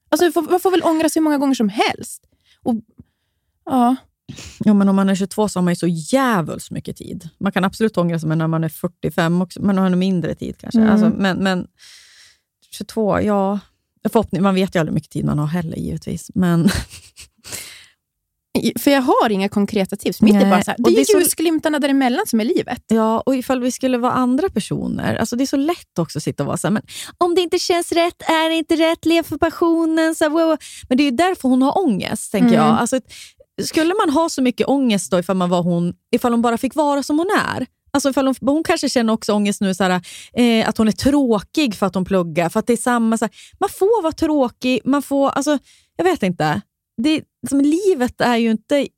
[0.08, 2.22] Alltså, man får, man får väl ångra sig hur många gånger som helst.
[2.62, 2.74] Och,
[3.64, 3.96] ja.
[4.58, 7.28] Ja, men om man är 22 så har man ju så jävulst mycket tid.
[7.38, 9.62] Man kan absolut ångra sig men när man är 45 också.
[9.62, 10.80] Man har mindre tid kanske.
[10.80, 10.92] Mm.
[10.92, 11.66] Alltså, men, men
[12.70, 13.58] 22, ja.
[14.08, 16.30] Förhoppning, man vet ju aldrig hur mycket tid man har heller givetvis.
[16.34, 16.68] Men
[18.78, 20.20] För jag har inga konkreta tips.
[20.22, 22.82] Mitt är bara så här, det det är är så- ljusglimtarna däremellan som är livet.
[22.86, 26.22] Ja, och ifall vi skulle vara andra personer, alltså det är så lätt också att
[26.22, 26.82] sitta och vara så här, men
[27.18, 30.14] om det inte känns rätt, är det inte rätt, lev för passionen.
[30.14, 30.56] Så här, wow, wow.
[30.88, 32.60] Men det är ju därför hon har ångest, tänker Mm.
[32.60, 32.78] jag.
[32.78, 33.00] Alltså,
[33.62, 36.74] skulle man ha så mycket ångest då ifall, man var hon, ifall hon bara fick
[36.74, 37.66] vara som hon är?
[37.96, 40.00] Alltså ifall hon, hon kanske känner också ångest nu, så här,
[40.32, 42.48] eh, att hon är tråkig för att hon pluggar.
[42.48, 45.58] För att det är samma, så här, man får vara tråkig, man får, alltså,
[45.96, 46.60] jag vet inte.
[47.02, 48.88] Det, som, livet är ju inte...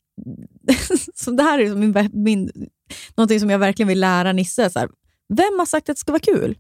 [1.15, 2.51] så det här är som min, min,
[3.17, 4.71] någonting som jag verkligen vill lära Nisse.
[4.71, 4.89] Så här,
[5.35, 6.59] vem har sagt att det ska vara kul?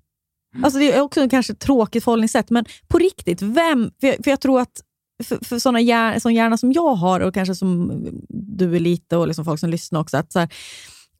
[0.62, 3.90] Alltså det är också kanske ett tråkigt förhållningssätt, men på riktigt, vem?
[4.00, 4.82] För jag, för jag tror att
[5.24, 7.92] för, för såna hjär, sån hjärna som jag har och kanske som
[8.28, 10.48] du är lite och liksom folk som lyssnar också, att så här,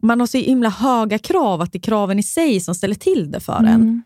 [0.02, 3.30] man har så himla höga krav att det är kraven i sig som ställer till
[3.30, 3.66] det för en.
[3.66, 4.02] Mm.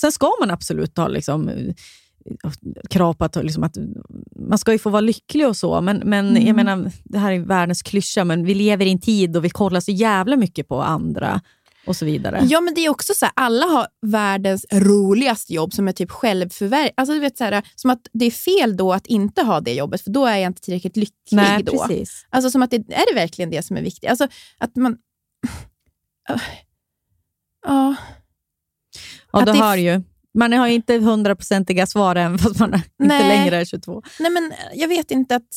[0.00, 1.50] Sen ska man absolut ha liksom,
[2.90, 3.76] krav på att, liksom, att
[4.48, 6.46] man ska ju få vara lycklig och så, men, men Mm.
[6.46, 9.50] jag menar, det här är världens klyscha, men vi lever i en tid och vi
[9.50, 11.40] kollar så jävla mycket på andra
[11.86, 12.40] och så vidare.
[12.48, 16.10] Ja, men det är också så här, alla har världens roligaste jobb som är typ
[16.10, 16.92] självförverk.
[16.96, 19.74] Alltså, du vet, så här, som att det är fel då att inte ha det
[19.74, 21.36] jobbet, för då är jag inte tillräckligt lycklig.
[21.36, 21.72] Nej, då.
[21.72, 22.26] precis.
[22.30, 24.10] Alltså som att det, är det verkligen det som är viktigt?
[24.10, 24.28] Alltså
[24.58, 24.96] att man...
[27.66, 27.96] Ja.
[29.32, 30.02] Ja, du hör ju.
[30.34, 33.28] Man har ju inte hundraprocentiga svar än, fast man inte Nej.
[33.28, 34.02] längre är 22.
[34.20, 35.48] Nej, men jag vet inte att...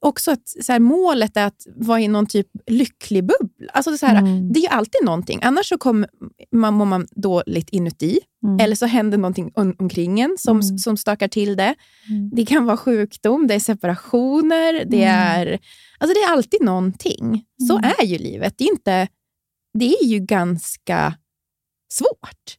[0.00, 3.70] Också att så här, målet är att vara i någon typ lycklig bubbla.
[3.72, 4.52] Alltså, så här, Mm.
[4.52, 5.40] Det är ju alltid någonting.
[5.42, 6.08] Annars så kommer
[6.52, 8.18] man, mår man dåligt inuti.
[8.44, 8.60] Mm.
[8.60, 10.78] Eller så händer någonting om, omkring en som, Mm.
[10.78, 11.74] som stakar till det.
[12.10, 12.30] Mm.
[12.32, 15.48] Det kan vara sjukdom, det är separationer, det Mm.
[15.48, 15.58] är...
[15.98, 17.44] Alltså det är alltid någonting.
[17.68, 17.90] Så Mm.
[17.98, 18.54] är ju livet.
[18.58, 19.08] Det är, inte,
[19.78, 21.14] det är ju ganska
[21.92, 22.56] svårt.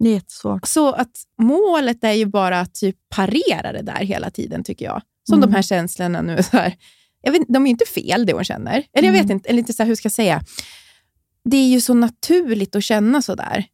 [0.00, 0.04] Mm.
[0.04, 0.66] Det är jättesvårt.
[0.68, 1.10] Så att
[1.42, 5.02] målet är ju bara att typ parera det där hela tiden, tycker jag.
[5.28, 5.50] Som Mm.
[5.50, 6.42] de här känslorna nu.
[6.50, 6.76] Så här.
[7.22, 8.84] Jag vet, de är ju inte fel, det hon känner.
[8.92, 9.34] Eller jag vet Mm.
[9.36, 10.40] inte, eller inte så här, hur ska jag säga?
[11.44, 13.64] Det är ju så naturligt att känna så där.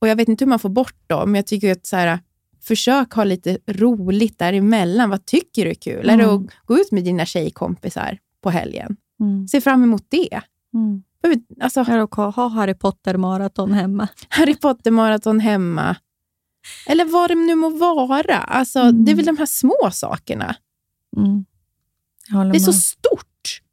[0.00, 2.18] Och jag vet inte hur man får bort dem, men jag tycker att så här,
[2.62, 5.10] försök ha lite roligt däremellan.
[5.10, 6.10] Vad tycker du är kul?
[6.10, 6.34] Är det Mm.
[6.36, 8.96] att gå ut med dina tjejkompisar på helgen?
[9.20, 9.48] Mm.
[9.48, 10.40] Se fram emot det.
[10.74, 11.02] Mm.
[11.60, 14.08] Alltså, att ha Harry Potter-maraton hemma?
[14.28, 15.96] Harry Potter-maraton hemma.
[16.86, 18.38] Eller vad det nu må vara.
[18.38, 19.04] Alltså, Mm.
[19.04, 20.56] Det är väl de här små sakerna.
[21.16, 21.44] Mm.
[22.52, 22.80] Det är så med.
[22.80, 23.28] stort.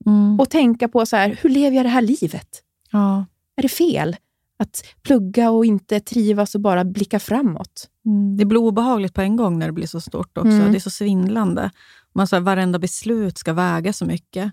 [0.05, 0.39] Mm.
[0.39, 2.63] och tänka på så här, hur lever jag det här livet?
[2.91, 3.25] Ja.
[3.55, 4.15] Är det fel
[4.59, 7.89] att plugga och inte trivas och bara blicka framåt?
[8.05, 8.37] Mm.
[8.37, 10.51] Det blir obehagligt på en gång när det blir så stort också.
[10.51, 10.71] Mm.
[10.71, 11.71] Det är så svindlande.
[12.13, 14.51] Man så här, varenda beslut ska väga så mycket.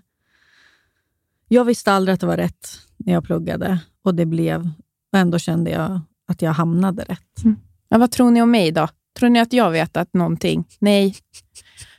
[1.47, 2.67] Jag visste aldrig att det var rätt
[2.97, 4.69] när jag pluggade och det blev.
[5.13, 7.43] Och ändå kände jag att jag hamnade rätt.
[7.89, 8.87] Ja, vad tror ni om mig då?
[9.19, 10.67] Tror ni att jag vet att någonting?
[10.79, 11.15] Nej.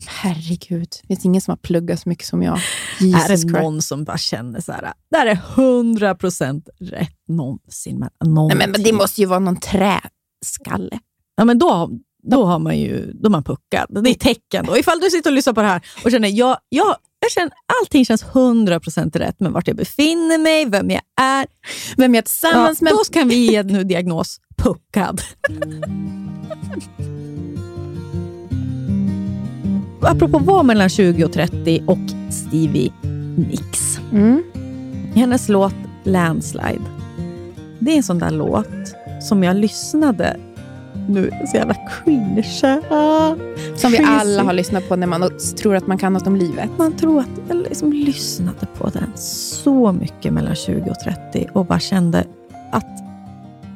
[0.07, 2.59] Herregud, det finns ingen som har pluggat så mycket som jag.
[3.01, 3.62] Jesus är det Christ.
[3.62, 7.99] någon som bara känner så här, det här är 100% rätt någonsin.
[7.99, 8.70] Nej, någonting.
[8.72, 10.99] men det måste ju vara någon träskalle.
[11.36, 11.90] Ja, men då,
[12.22, 14.05] då har man ju då man puckad.
[14.05, 14.66] Det är tecken.
[14.66, 14.78] Då.
[14.78, 18.04] Ifall du sitter och lyssnar på det här och känner jag, jag, jag känner allting
[18.04, 21.46] känns 100% rätt med vart jag befinner mig, vem jag är.
[21.96, 22.92] Vem jag är Ja, tillsammans med.
[22.92, 25.20] då kan vi ge nu diagnos puckad.
[30.02, 31.98] Apropå vara mellan 20 och 30 och
[32.32, 32.92] Stevie
[33.36, 33.98] Nicks.
[34.12, 34.42] Mm.
[35.14, 36.82] Hennes låt Landslide.
[37.78, 38.66] Det är en sån där låt
[39.22, 40.36] som jag lyssnade
[41.09, 42.42] nu, så jävla cringe.
[43.76, 46.70] Som vi alla har lyssnat på när man tror att man kan något om livet.
[46.78, 51.66] Man tror att jag liksom lyssnade på den så mycket mellan 20 och 30 och
[51.66, 52.24] bara kände
[52.72, 53.09] att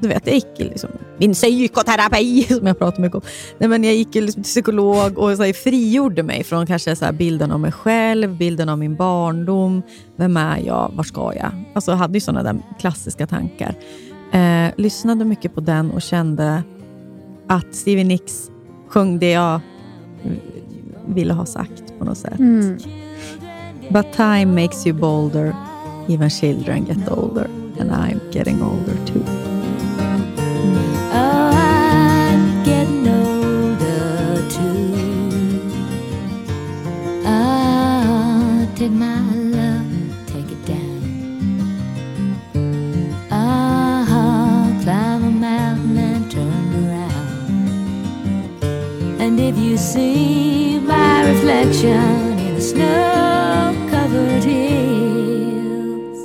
[0.02, 3.22] du vet, jag gick liksom, min psykoterapi, som jag pratar mycket om.
[3.58, 7.04] Nej, men jag gick liksom till psykolog och så här, frigjorde mig från kanske så
[7.04, 9.82] här, bilden av mig själv, bilden av min barndom.
[10.16, 10.90] Vem är jag?
[10.94, 11.52] Var ska jag?
[11.74, 13.74] Alltså, jag hade ju sådana där klassiska tankar.
[14.32, 16.62] Eh, lyssnade mycket på den och kände
[17.46, 18.50] att Stevie Nicks
[18.88, 19.60] sjöng det jag
[21.06, 22.38] ville ha sagt på något sätt.
[22.38, 22.78] Mm.
[23.90, 25.54] But time makes you bolder,
[26.08, 27.46] even children get older,
[27.80, 29.24] and I'm getting older too.
[31.12, 34.94] Oh, I'm getting older too.
[37.26, 39.31] Oh, take my
[49.44, 56.18] If you see my reflection in the snow-covered hills,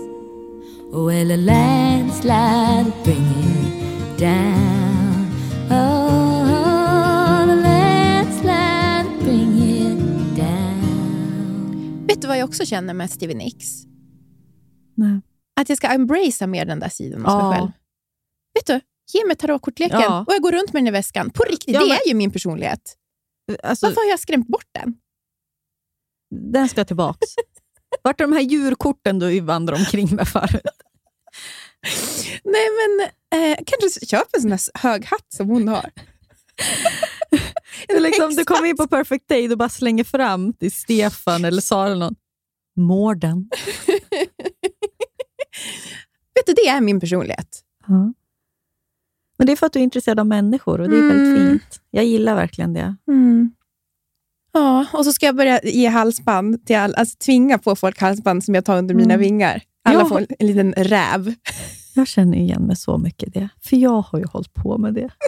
[0.92, 5.28] well, a landslide will bring it down.
[5.72, 12.06] Oh, the landslide will bring it down.
[12.08, 13.84] Vet du vad jag också känner med Stevie Nicks?
[14.96, 15.22] Nej.
[15.60, 17.50] Att jag ska embracea mer den där sidan hos Ja.
[17.50, 17.72] mig själv.
[18.54, 18.80] Vet du,
[19.14, 20.24] ge mig tarotkortleken Ja.
[20.28, 21.30] och jag går runt med den i väskan.
[21.30, 22.96] På riktigt, Ja, det men- är ju min personlighet.
[23.64, 24.96] Alltså, Varför har jag skrämt bort den?
[26.30, 27.28] den ska tillbaks.
[28.02, 30.62] Vart är de här djurkorten du vandrar omkring med förut?
[32.44, 33.10] Nej, men
[33.42, 35.92] eh, kanske köp en sån här hög hatt som hon har.
[37.88, 41.62] Du, liksom, du kommer in på perfect day och bara slänger fram till Stefan eller
[41.62, 42.16] Sara eller någon.
[46.36, 47.64] Vet du, det är min personlighet.
[47.88, 48.14] Ja.
[49.48, 51.50] Men det är för att du är intresserad av människor och det är väldigt Mm.
[51.50, 51.82] fint.
[51.92, 52.96] Jag gillar verkligen det.
[54.52, 58.44] Ja, och så ska jag börja ge halsband till all, alltså tvinga på folk halsband
[58.44, 59.20] som jag tar under mina Mm.
[59.22, 59.62] vingar.
[59.84, 60.06] Alla Ja.
[60.06, 61.34] får en liten räv.
[61.96, 64.94] Jag känner igen mig så mycket i det, för jag har ju hållit på med
[64.94, 65.10] det.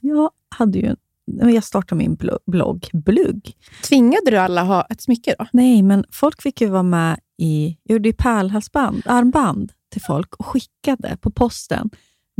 [0.00, 0.86] Jag hade ju
[1.40, 3.52] en, jag startade min blo- blogg, blugg.
[3.88, 5.46] Tvingade du alla ha ett smycke då?
[5.52, 7.76] Nej, men folk fick ju vara med i...
[7.82, 11.90] Jag gjorde ju pärlhalsband, armband till folk och skickade på posten.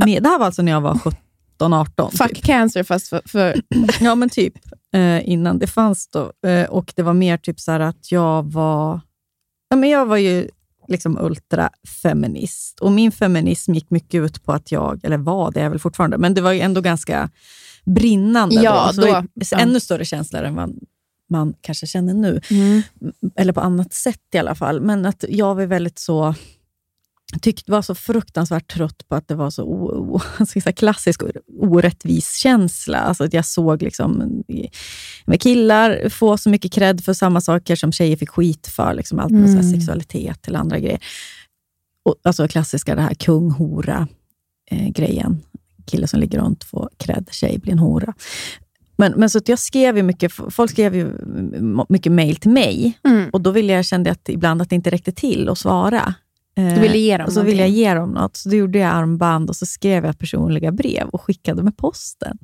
[0.05, 2.11] Med, det här var alltså när jag var 17, 18.
[2.11, 2.43] Fuck typ.
[2.43, 3.21] cancer fast för...
[3.25, 3.61] för
[4.01, 4.53] Ja, men typ.
[4.93, 6.49] Eh, innan det fanns då.
[6.49, 8.99] Eh, och det var mer typ så här att jag var...
[9.69, 10.49] Ja, men jag var ju
[10.87, 12.79] liksom ultrafeminist.
[12.79, 15.79] Och min feminism gick mycket ut på att jag, eller var det är jag väl
[15.79, 17.29] fortfarande, men det var ju ändå ganska
[17.85, 19.01] brinnande Ja, då.
[19.01, 19.57] Då- ja.
[19.57, 20.79] Ännu större känslor än vad
[21.29, 22.41] man kanske känner nu.
[22.51, 22.81] Mm.
[23.35, 24.81] Eller på annat sätt i alla fall.
[24.81, 26.35] Men att jag var väldigt så
[27.41, 30.19] tyckte var så fruktansvärt trött på att det var så, o,
[30.75, 31.21] klassisk
[31.59, 32.97] orättvis känsla.
[32.97, 34.69] Alltså att jag såg liksom, i-
[35.25, 38.93] med killar få så mycket cred för samma saker som tjejer fick skit för.
[38.93, 39.71] Liksom allt med så Mm.
[39.71, 40.99] sexualitet eller andra grejer.
[42.05, 44.07] Och, alltså klassiska det här kung, hora
[44.71, 45.41] eh, grejen.
[45.85, 48.13] Kille som ligger runt får cred, tjej blir en hora.
[48.97, 51.11] Men, men så att jag skrev ju mycket, folk skrev ju
[51.89, 53.29] mycket mail till mig Mm.
[53.29, 56.13] och då ville jag, kände jag att ibland att det inte räckte till att svara.
[56.57, 58.37] Eh, Du ville ge dem och så ville jag ge dem något.
[58.37, 62.37] Så då gjorde jag armband och så skrev jag personliga brev och skickade med posten.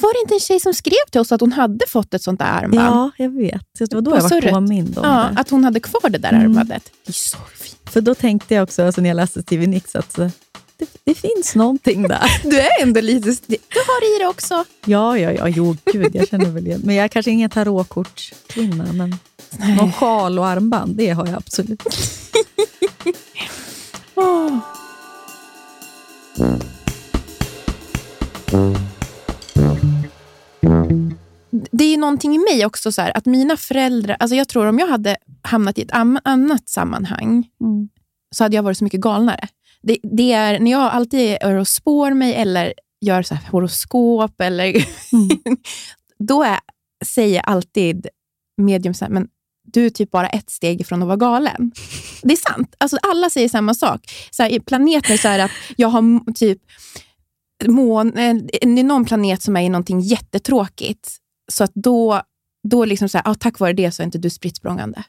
[0.00, 2.38] Var det inte en tjej som skrev till oss att hon hade fått ett sånt
[2.38, 2.86] där armband?
[2.96, 3.62] Ja, jag vet.
[3.78, 5.40] Det var då På jag var påmind om Ja, det.
[5.40, 6.42] att hon hade kvar det där Mm.
[6.42, 6.82] armbandet.
[7.06, 7.90] Det är så fint.
[7.90, 10.20] För då tänkte jag också, alltså när jag läste Stevie Nicks, att så,
[10.76, 12.22] det, det finns någonting där.
[12.50, 13.28] Du är ändå lite...
[13.46, 13.56] Du
[13.86, 14.64] har i det också.
[14.84, 16.80] Ja, ja, ja, jo gud, jag känner väl igen.
[16.84, 19.16] Men jag är kanske ingen tarotkortskvinna, men
[19.78, 21.82] någon sjal och armband, det har jag absolut.
[31.70, 34.16] Det är någonting i mig också, så här, att mina föräldrar...
[34.20, 35.92] Alltså jag tror om jag hade hamnat i ett
[36.24, 37.88] annat sammanhang Mm.
[38.34, 39.48] så hade jag varit så mycket galnare.
[39.82, 44.40] Det, det är när jag alltid är och spår mig eller gör så här horoskop,
[44.40, 44.84] eller
[46.18, 46.58] då är,
[47.04, 48.06] säger alltid
[48.56, 49.28] medium så här, men
[49.66, 51.72] du är typ bara ett steg ifrån att vara galen.
[52.22, 52.74] Det är sant.
[52.78, 54.00] Alltså, alla säger samma sak.
[54.30, 56.58] Så här, planeter så det att jag har typ
[57.66, 61.16] mån, eh, det är någon planet som är i någonting jättetråkigt.
[61.52, 62.22] Så att då,
[62.68, 65.04] då liksom så här, ah, tack vare det så är inte du spritt språngande.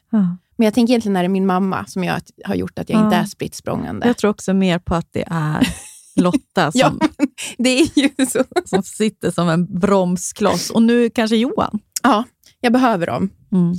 [0.56, 3.04] Men jag tänker egentligen när det är min mamma som jag, har gjort att jag
[3.04, 3.22] inte Ja.
[3.22, 4.06] är spritt språngande.
[4.06, 5.68] Jag tror också mer på att det är
[6.16, 6.92] Lotta som, Ja,
[7.58, 8.44] det är ju så.
[8.64, 10.70] som sitter som en bromskloss.
[10.70, 11.78] Och nu kanske Johan.
[12.02, 12.24] Ja,
[12.60, 13.30] jag behöver dem.
[13.52, 13.74] Mm.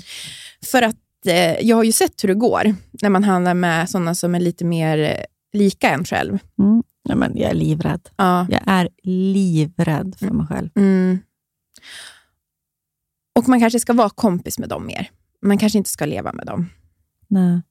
[0.72, 0.96] För att
[1.26, 4.40] eh, jag har ju sett hur det går när man handlar med sådana som är
[4.40, 5.24] lite mer eh,
[5.60, 6.40] lika en själv.
[6.60, 6.84] Mm.
[7.10, 8.10] Ja, men jag är livrädd.
[8.16, 8.48] Ja.
[8.50, 10.70] Jag är livrädd för mig själv.
[10.76, 11.20] Mm.
[13.40, 15.10] Och man kanske ska vara kompis med dem mer.
[15.42, 16.70] Man kanske inte ska leva med dem.
[17.28, 17.62] Nej.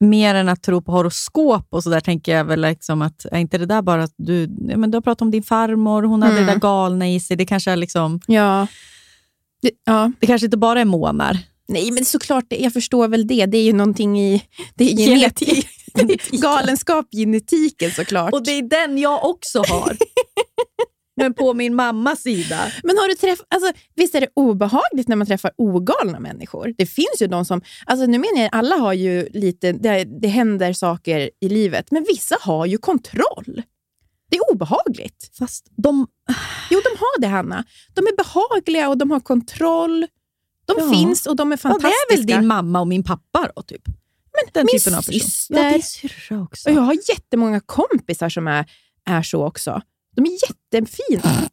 [0.00, 3.38] Mer än att tro på horoskop och så där tänker jag väl liksom att, är
[3.38, 6.34] inte det där bara att du, men du har pratat om din farmor, hon hade
[6.34, 6.46] Mm.
[6.46, 7.36] det där galna i sig.
[7.36, 8.66] Det kanske är liksom, Ja.
[9.62, 10.12] Det, ja.
[10.20, 11.38] det kanske inte bara är månar.
[11.68, 13.46] Nej, men såklart, jag förstår väl det.
[13.46, 14.42] Det är ju någonting i
[14.74, 15.68] det är genetik.
[16.30, 18.32] galenskap i genetiken såklart.
[18.32, 19.96] Och det är den jag också har.
[21.16, 22.72] men på min mammas sida.
[22.82, 26.74] Men har du träffat, alltså, visst är det obehagligt när man träffar ogalna människor?
[26.78, 30.28] Det finns ju de som, alltså nu menar jag, alla har ju lite, det, det
[30.28, 33.62] händer saker i livet, men vissa har ju kontroll.
[34.32, 35.30] Det är obehagligt.
[35.38, 36.06] Fast de,
[36.70, 37.64] Jo, de har det Hanna.
[37.94, 40.06] De är behagliga och de har kontroll.
[40.66, 40.90] De Ja.
[40.92, 42.12] finns och de är ja, det fantastiska.
[42.12, 43.82] är väl din mamma och min pappa då, typ?
[43.86, 45.12] Men den min typen av person.
[45.20, 45.82] syster.
[46.30, 46.68] Ja, också.
[46.70, 48.64] Och jag har jättemånga kompisar som är,
[49.10, 49.80] är så också.
[50.16, 51.22] De är jättefina.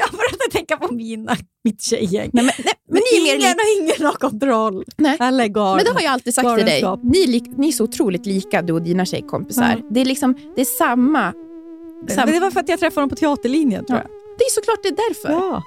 [0.00, 2.30] Jag började tänka på mina, mitt tjejgäng.
[2.32, 4.84] Nej, men, nej, men ni är mer ingen, li- ingen har kontroll.
[4.96, 5.16] Nej.
[5.20, 5.76] Eller galna.
[5.76, 6.82] Men det har jag alltid sagt till dig.
[7.02, 9.82] Ni är, ni är så otroligt lika, du och dina tjejkompisar.
[9.90, 11.32] Det är liksom, det är samma.
[12.16, 14.04] Men det var för att jag träffade dem på teaterlinjen tror Ja.
[14.04, 14.10] jag.
[14.38, 15.30] Det är såklart det är därför.
[15.30, 15.62] Ja.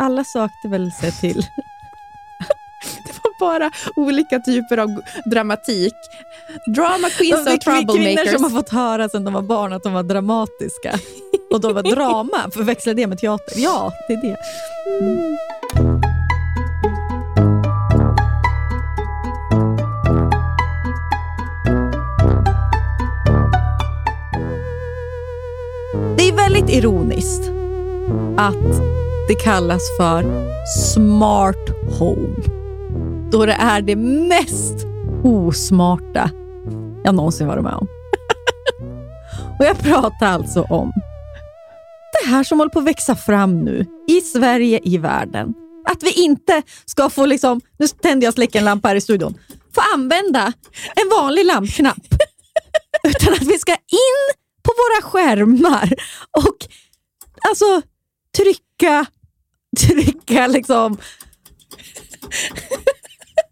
[0.00, 1.46] Alla sökte väl sig till...
[3.06, 4.88] Det var bara olika typer av
[5.30, 5.94] dramatik.
[6.76, 8.32] Drama queens och kvin- Kvinnor troublemakers.
[8.34, 10.98] som har fått höra sedan de var barn att de var dramatiska.
[11.50, 13.54] Och de var drama, förväxla det med teater.
[13.56, 14.36] Ja, det är det.
[15.67, 15.67] Det
[26.78, 27.42] ironiskt
[28.36, 28.80] att
[29.28, 30.24] det kallas för
[30.66, 31.68] smart
[31.98, 32.36] home.
[33.30, 34.86] Då det är det mest
[35.24, 36.30] osmarta
[37.04, 37.86] jag någonsin varit med om.
[39.58, 40.92] Och Jag pratar alltså om
[42.12, 45.54] det här som håller på att växa fram nu i Sverige, i världen.
[45.90, 49.00] Att vi inte ska få, liksom, nu tänder jag och släcker en lampa här i
[49.00, 49.34] studion,
[49.74, 50.52] få använda
[50.94, 52.14] en vanlig lampknapp.
[53.02, 54.34] Utan att vi ska in
[54.68, 55.92] på våra skärmar
[56.36, 56.56] och
[57.48, 57.82] alltså
[58.36, 59.06] trycka,
[59.80, 60.98] trycka liksom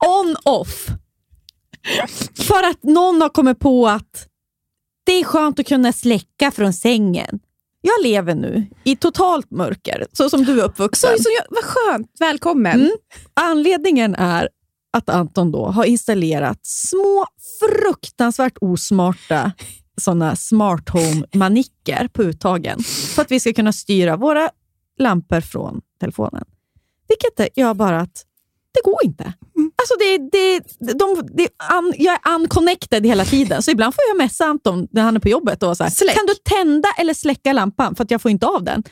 [0.07, 0.87] on off.
[2.35, 4.29] För att någon har kommit på att
[5.05, 7.41] det är skönt att kunna släcka från sängen.
[7.81, 11.17] Jag lever nu i totalt mörker, så som du är uppvuxen.
[11.17, 12.81] Så, så jag, vad skönt, välkommen.
[12.81, 12.97] Mm.
[13.35, 14.49] Anledningen är
[14.93, 17.27] att Anton då har installerat små,
[17.61, 19.53] fruktansvärt osmarta
[20.01, 22.79] såna smart home-manicker på uttagen
[23.15, 24.51] för att vi ska kunna styra våra
[24.99, 26.45] lampor från telefonen.
[27.09, 28.23] Vilket gör bara att
[28.75, 29.25] det går inte.
[29.79, 30.59] Alltså det, det,
[30.99, 35.03] de, det, un, jag är unconnected hela tiden, så ibland får jag messa Anton när
[35.03, 38.11] han är på jobbet och så här, kan du tända eller släcka lampan för att
[38.11, 38.83] jag får inte av den.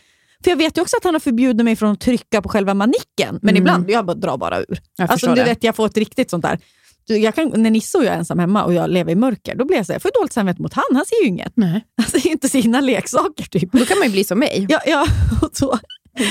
[0.45, 2.75] För Jag vet ju också att han har förbjudit mig från att trycka på själva
[2.75, 3.57] manicken, men Mm.
[3.57, 4.79] ibland jag bara drar bara ur.
[4.97, 5.45] Jag Alltså, du det.
[5.45, 6.59] vet, jag får ett riktigt sånt där...
[7.07, 9.65] Jag kan, när Nisse och jag är ensam hemma och jag lever i mörker, då
[9.65, 10.85] blir jag så här, jag får dåligt samvete mot han.
[10.95, 11.53] Han ser ju inget.
[11.57, 11.85] Nej.
[12.03, 13.45] Han ser ju inte sina leksaker.
[13.45, 13.73] Typ.
[13.73, 15.07] Då kan man ju bli som mig, Ja, ja,
[15.43, 15.79] och, så,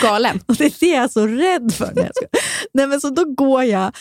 [0.01, 0.39] galen.
[0.47, 1.91] och det är det jag är så rädd för.
[1.95, 2.30] Nej, jag skojar.
[2.74, 3.91] Nej, men så då går jag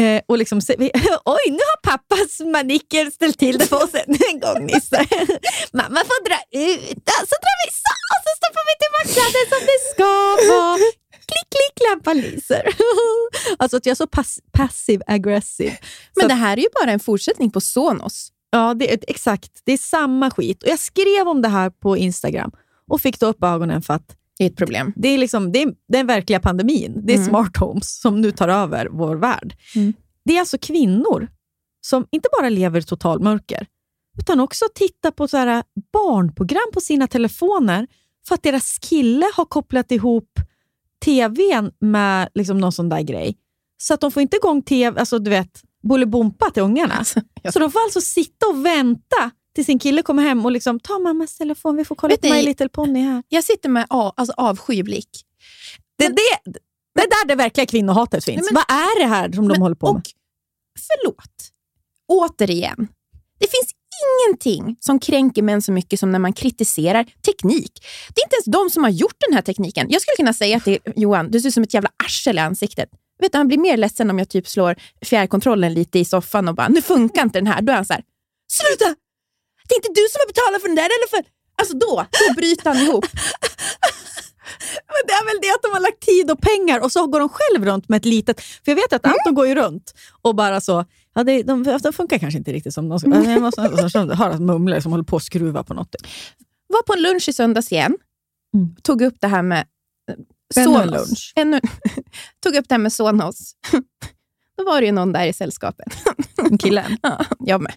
[0.00, 0.80] eh, och liksom säger,
[1.24, 5.06] oj, nu har pappas manicker ställt till det för oss ännu en gång Nisse.
[5.72, 6.38] Mamma får dra
[6.70, 10.10] ut, så drar vi så, och så stoppar vi tillbaka det som det ska
[10.54, 10.78] vara.
[11.30, 12.62] Klick, klick, lampan lyser.
[13.58, 15.72] alltså att jag är så pass, passiv aggressiv.
[16.16, 18.32] Men Så det här är ju bara en fortsättning på Sonos.
[18.50, 19.50] Ja, det är, exakt.
[19.64, 20.62] Det är samma skit.
[20.62, 22.50] Och Jag skrev om det här på Instagram
[22.88, 24.92] och fick då upp ögonen för att Det är ett problem.
[24.96, 27.00] det är, liksom, det är den verkliga pandemin.
[27.06, 27.28] Det är Mm.
[27.28, 29.56] smart homes som nu tar över vår värld.
[29.74, 29.92] Mm.
[30.24, 31.28] Det är alltså kvinnor
[31.80, 33.66] som inte bara lever i totalmörker
[34.18, 35.62] utan också tittar på så här
[35.92, 37.86] barnprogram på sina telefoner
[38.28, 40.30] för att deras kille har kopplat ihop
[41.04, 43.36] tvn med liksom någon sån där grej.
[43.82, 46.94] Så att de får inte igång tv, alltså du vet, Bolibompa till ungarna.
[46.94, 50.52] Alltså, jag- Så de får alltså sitta och vänta tills sin kille kommer hem och
[50.52, 53.22] liksom, ta mammas telefon, vi får kolla Vet på My Little Pony här.
[53.28, 55.08] Jag sitter med a- alltså, avskyblick.
[55.98, 56.52] Det, det,
[56.94, 58.36] det är där det verkliga kvinnohatet finns.
[58.42, 60.00] Nej, men- Vad är det här som de Men- håller på med?
[60.00, 60.06] Och
[60.88, 61.50] förlåt,
[62.08, 62.88] återigen.
[63.38, 63.70] Det finns
[64.06, 67.72] ingenting som kränker män så mycket som när man kritiserar teknik.
[68.14, 69.86] Det är inte ens de som har gjort den här tekniken.
[69.90, 72.88] Jag skulle kunna säga till Johan, du ser ut som ett jävla arsel i ansiktet.
[73.20, 76.54] Vet du, han blir mer ledsen om jag typ slår fjärrkontrollen lite i soffan och
[76.54, 77.62] bara, nu funkar inte den här.
[77.62, 78.02] Då är han så här,
[78.48, 78.94] sluta!
[79.68, 80.84] Det är inte du som har betalat för den där.
[80.84, 81.24] Eller för...
[81.56, 83.06] Alltså då, då bryter han ihop.
[84.86, 87.20] Men det är väl det att de har lagt tid och pengar och så går
[87.20, 88.40] de själv runt med ett litet...
[88.40, 90.84] För jag vet att Anton går ju runt och bara så...
[91.14, 93.24] Ja, det, de, de funkar kanske inte riktigt som de ska.
[93.24, 95.94] Jag måste och så höra mumlor som håller på att skruva på något.
[96.66, 97.96] Var på en lunch i söndags igen.
[98.54, 98.76] Mm.
[98.82, 99.58] Tog upp det här med
[100.10, 100.14] eh,
[100.56, 100.86] en Sonos.
[100.86, 101.32] lunch.
[101.36, 101.60] Ännu,
[102.42, 103.54] tog upp det här med Sonos.
[104.56, 105.86] Då var det ju någon där i sällskapet.
[106.60, 106.96] Killen.
[107.02, 107.74] Ja, jag med.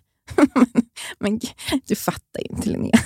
[1.19, 1.39] Men
[1.85, 2.99] du fattar inte Linnea.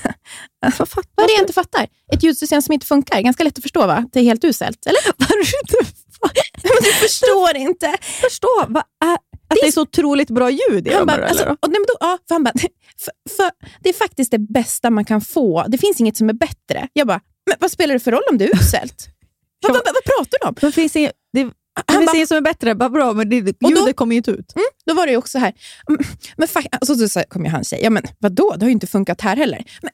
[0.66, 1.88] Alltså, Vad fattar Vad är det jag inte fattar?
[2.14, 3.22] Ett ljudsystem som inte funkar.
[3.22, 4.06] Ganska lätt att förstå va?
[4.12, 4.86] Det är helt uselt.
[4.86, 5.00] Eller?
[5.18, 7.98] Men du förstår inte.
[8.02, 9.18] förstå vad är,
[9.48, 11.08] att det är så otroligt bra ljud i Han dem?
[11.08, 11.28] bara, eller?
[11.28, 12.54] alltså, och, nej, men då, ja, för han bara,
[13.00, 13.52] för, för,
[13.84, 15.66] det är faktiskt det bästa man kan få.
[15.68, 16.88] Det finns inget som är bättre.
[16.94, 19.08] Jag bara, men vad spelar det för roll om det är uselt?
[19.62, 20.56] vad, vad, vad, pratar du om?
[20.62, 22.74] Men finns inget, det, det finns bara- inget som är bättre.
[22.74, 24.56] Vad bra, men det, ljudet kommer ju inte ut.
[24.56, 25.54] Mm, då var det ju också här.
[25.90, 26.02] mm,
[26.38, 28.88] Men, alltså, så sa- kom ju han säga, ja men vadå, det har ju inte
[28.88, 29.64] funkat här heller.
[29.82, 29.92] Men,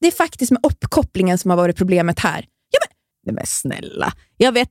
[0.00, 2.46] det är faktiskt med uppkopplingen som har varit problemet här.
[2.70, 2.78] Ja,
[3.26, 4.12] men, men snälla.
[4.36, 4.68] Jag vet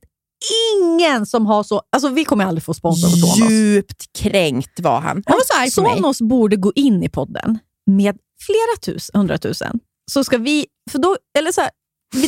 [0.76, 1.82] ingen som har så...
[1.92, 3.50] Alltså vi kommer aldrig få sponsor på Sonos.
[3.50, 5.22] Djupt kränkt var han.
[5.26, 5.96] Han var så arg på mig.
[5.96, 9.80] Sonos borde gå in i podden med flera tusen, hundratusen.
[10.10, 10.66] Så ska vi...
[10.90, 11.70] För då, eller så här,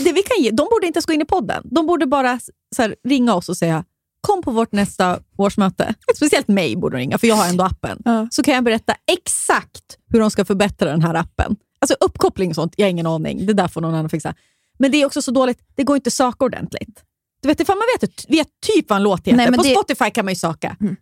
[0.04, 1.62] det vi kan ge, de borde inte ens gå in i podden.
[1.70, 2.40] De borde bara
[2.76, 3.84] så här, ringa oss och säga
[4.20, 5.94] kom på vårt nästa årsmöte.
[6.16, 8.02] Speciellt mig borde de ringa, för jag har ändå appen.
[8.04, 8.28] Ja.
[8.30, 11.56] Så kan jag berätta exakt hur de ska förbättra den här appen.
[11.78, 13.46] Alltså uppkoppling och sånt, jag har ingen aning.
[13.46, 14.34] Det där får någon annan fixa.
[14.78, 17.04] Men det är också så dåligt, det går inte att söka ordentligt.
[17.40, 19.36] Du vet, ifall man vet, vet typ vad en låt heter.
[19.36, 20.76] Nej, men på det- Spotify kan man ju söka.
[20.80, 20.96] Mm.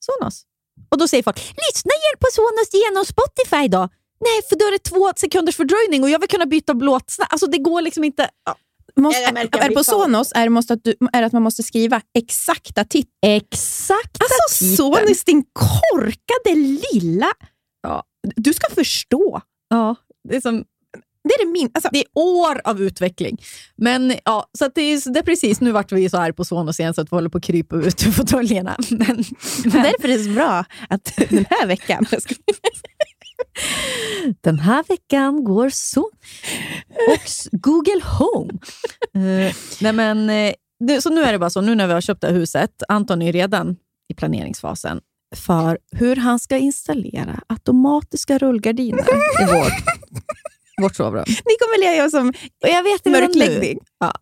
[0.00, 0.42] Sonos.
[0.88, 3.88] Och då säger folk, lyssna på Sonos genom Spotify då.
[4.20, 7.16] Nej, för då är det två sekunders fördröjning och jag vill kunna byta låt.
[7.28, 8.30] Alltså det går liksom inte.
[8.44, 8.56] Ja.
[8.96, 9.84] Måste, är det på.
[9.84, 13.10] Sonos är det, måste att du, är det att man måste skriva exakta titlar.
[13.26, 17.32] Exakt Alltså Sonos, din korkade lilla...
[17.82, 18.04] Ja.
[18.36, 19.40] Du ska förstå.
[19.68, 19.96] Ja,
[20.28, 20.64] det är som
[21.28, 21.70] Det är det min...
[21.74, 23.42] Alltså, Det är år av utveckling.
[23.76, 26.44] Men ja, så att det, är, det är precis, nu vart vi så här på
[26.44, 28.76] Sonos igen så att vi håller på att krypa ut ur fåtöljerna.
[28.90, 29.24] Men,
[29.64, 32.06] men Därför är det så bra att den här veckan...
[34.40, 36.00] den här veckan går så.
[37.10, 38.52] Och Google Home.
[39.14, 40.52] Eh, nej men, eh,
[40.86, 42.82] det, så nu är det bara så, nu när vi har köpt det här huset,
[42.88, 43.76] Anton är redan
[44.08, 45.00] i planeringsfasen
[45.36, 49.04] för hur han ska installera automatiska rullgardiner
[49.42, 49.72] i vår,
[50.82, 51.24] vårt sovrum.
[51.28, 52.28] Ni kommer leva som
[52.62, 53.78] Och jag vet mörkläggning.
[54.00, 54.12] Ja.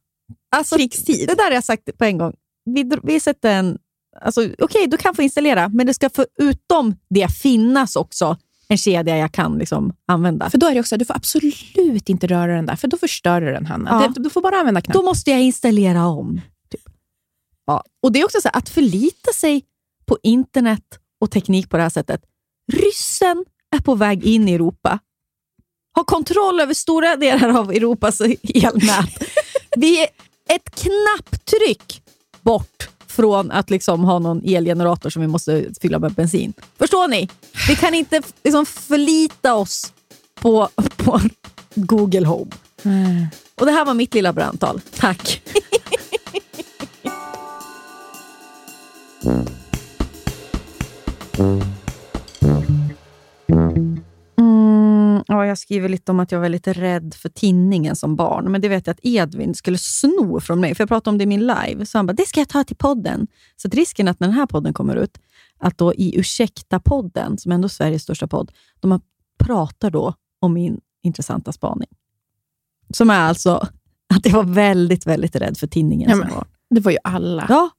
[0.56, 1.28] Alltså, Krigstid.
[1.28, 2.34] Det där har jag sagt på en gång.
[2.64, 3.78] Vi, vi sätter en...
[4.20, 8.36] Alltså, Okej, du kan få installera, men det ska förutom det finnas också
[8.68, 10.50] en kedja jag kan liksom använda.
[10.50, 13.40] För då är det också, du får absolut inte röra den där, för då förstör
[13.40, 13.90] du den, Hanna.
[13.90, 14.08] Ja.
[14.14, 15.00] Det- Du får bara använda knappen.
[15.00, 16.40] Då måste jag installera om.
[16.70, 16.80] Typ.
[17.66, 17.84] Ja.
[18.02, 19.64] Och Det är också så här, att förlita sig
[20.06, 22.20] på internet och teknik på det här sättet.
[22.72, 23.44] Ryssen
[23.76, 24.98] är på väg in i Europa.
[25.96, 28.20] Har kontroll över stora delar av Europas
[28.54, 29.22] elnät.
[29.76, 30.08] Vi är
[30.48, 32.02] ett knapptryck
[32.42, 36.52] bort från att liksom ha någon elgenerator som vi måste fylla med bensin.
[36.78, 37.28] Förstår ni?
[37.68, 39.92] Vi kan inte liksom förlita oss
[40.34, 41.20] på, på
[41.74, 42.50] Google Home.
[43.60, 44.80] Och Det här var mitt lilla brandtal.
[44.98, 45.42] Tack.
[51.38, 51.60] Mm,
[55.26, 58.60] ja, jag skriver lite om att jag var lite rädd för tinningen som barn, men
[58.60, 61.26] det vet jag att Edvin skulle sno från mig, för jag pratade om det i
[61.26, 61.86] min live.
[61.86, 63.26] Så han bara, det ska jag ta till podden.
[63.56, 65.18] Så risken att när den här podden kommer ut,
[65.58, 69.00] att då i Ursäkta-podden, som ändå är Sveriges största podd, de
[69.38, 71.88] pratar då om min intressanta spaning.
[72.94, 73.68] Som är alltså
[74.14, 76.48] att jag var väldigt, väldigt rädd för tinningen Ja, som barn.
[76.70, 77.46] Det var ju alla.
[77.48, 77.70] Ja.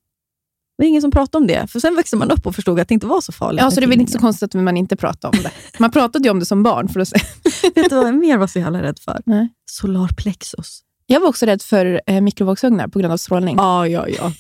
[0.78, 1.68] Det var ingen som pratade om det.
[1.68, 3.62] För Sen växte man upp och förstod att det inte var så farligt.
[3.62, 5.52] Ja, så det är väl inte så konstigt att man inte pratade om det.
[5.80, 6.88] Man pratade ju om det som barn.
[6.90, 7.18] För att se.
[7.76, 9.22] Vet du vad jag mer var så jävla rädd för?
[9.26, 9.50] Nej.
[9.72, 10.80] Solarplexus.
[11.06, 13.56] Jag var också rädd för eh, mikrovågsugnar på grund av strålning.
[13.58, 14.32] Ja, ja, ja.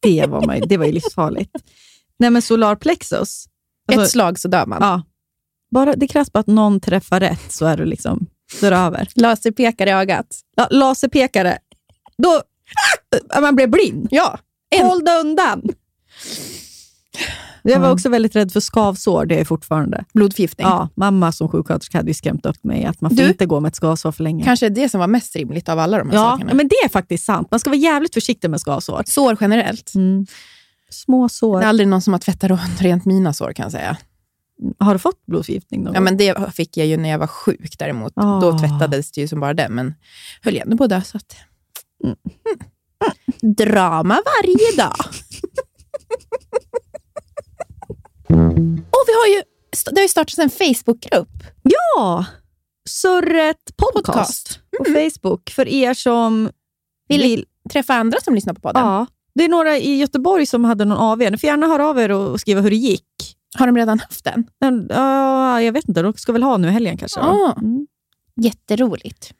[0.00, 1.50] Det var, man, det var ju livsfarligt.
[2.18, 3.46] Nej, men solarplexus.
[3.88, 4.78] Alltså, Ett slag så dör man.
[4.80, 5.02] ja.
[5.70, 8.26] bara, det krävs bara att någon träffar rätt så är du liksom,
[8.60, 9.08] så är det över.
[9.14, 10.26] Laserpekare i ögat.
[10.56, 11.58] Ja, laserpekare.
[12.18, 12.42] Då,
[13.40, 14.08] man blev blind.
[14.10, 14.38] Ja.
[14.80, 15.62] Håll dig undan.
[17.62, 20.04] Jag var också väldigt rädd för skavsår, det är jag fortfarande.
[20.14, 20.66] Blodförgiftning.
[20.66, 23.28] Ja, mamma som sjuksköterska hade ju skrämt upp mig att man får Du?
[23.28, 24.44] inte gå med ett skavsår för länge.
[24.44, 26.54] Kanske det som var mest rimligt av alla de här ja, sakerna.
[26.54, 27.48] men det är faktiskt sant.
[27.50, 29.02] Man ska vara jävligt försiktig med skavsår.
[29.06, 29.94] Sår generellt.
[29.94, 30.26] Mm.
[30.90, 31.58] Små sår.
[31.60, 33.96] Det är aldrig någon som har tvättat rent mina sår kan jag säga.
[34.78, 36.04] Har du fått blodförgiftning någon Ja, gång?
[36.04, 38.12] men det fick jag ju när jag var sjuk däremot.
[38.16, 38.40] Ah.
[38.40, 39.94] Då tvättades det ju som bara det, men
[40.42, 41.02] höll jag ändå på att dö.
[41.02, 41.36] Så att...
[43.42, 43.54] Mm.
[43.54, 44.96] Drama varje dag.
[48.90, 49.42] Och vi har ju,
[49.90, 51.28] det har ju startats en Facebookgrupp.
[51.62, 52.24] Ja!
[52.88, 54.60] Surret podcast, Podcast.
[54.78, 56.50] på Facebook för er som
[57.08, 57.44] Vill- vill.
[57.72, 58.82] Träffa andra som lyssnar på podden.
[58.84, 59.06] Ja.
[59.34, 61.18] Det är några i Göteborg som hade någon AV.
[61.18, 63.36] Ni får gärna höra av er och skriva hur det gick.
[63.58, 64.46] Har de redan haft den?
[64.88, 67.20] Ja, jag vet inte, de ska väl ha nu i helgen kanske.
[67.20, 67.54] Ah.
[67.58, 67.86] Mm.
[68.36, 69.32] Jätteroligt.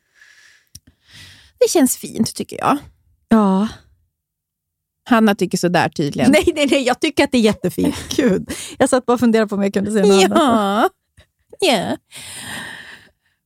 [1.61, 2.79] Det känns fint tycker jag.
[3.33, 3.69] Ja.
[5.05, 6.31] Hanna tycker sådär tydligen.
[6.31, 7.95] Nej, nej, nej, jag tycker att det är jättefint.
[8.17, 8.51] Gud.
[8.79, 10.93] Jag satt bara och funderade på om jag kunde säga något annat.
[11.61, 11.69] Ja.
[11.69, 11.97] ja.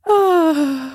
[0.08, 0.88] Åh.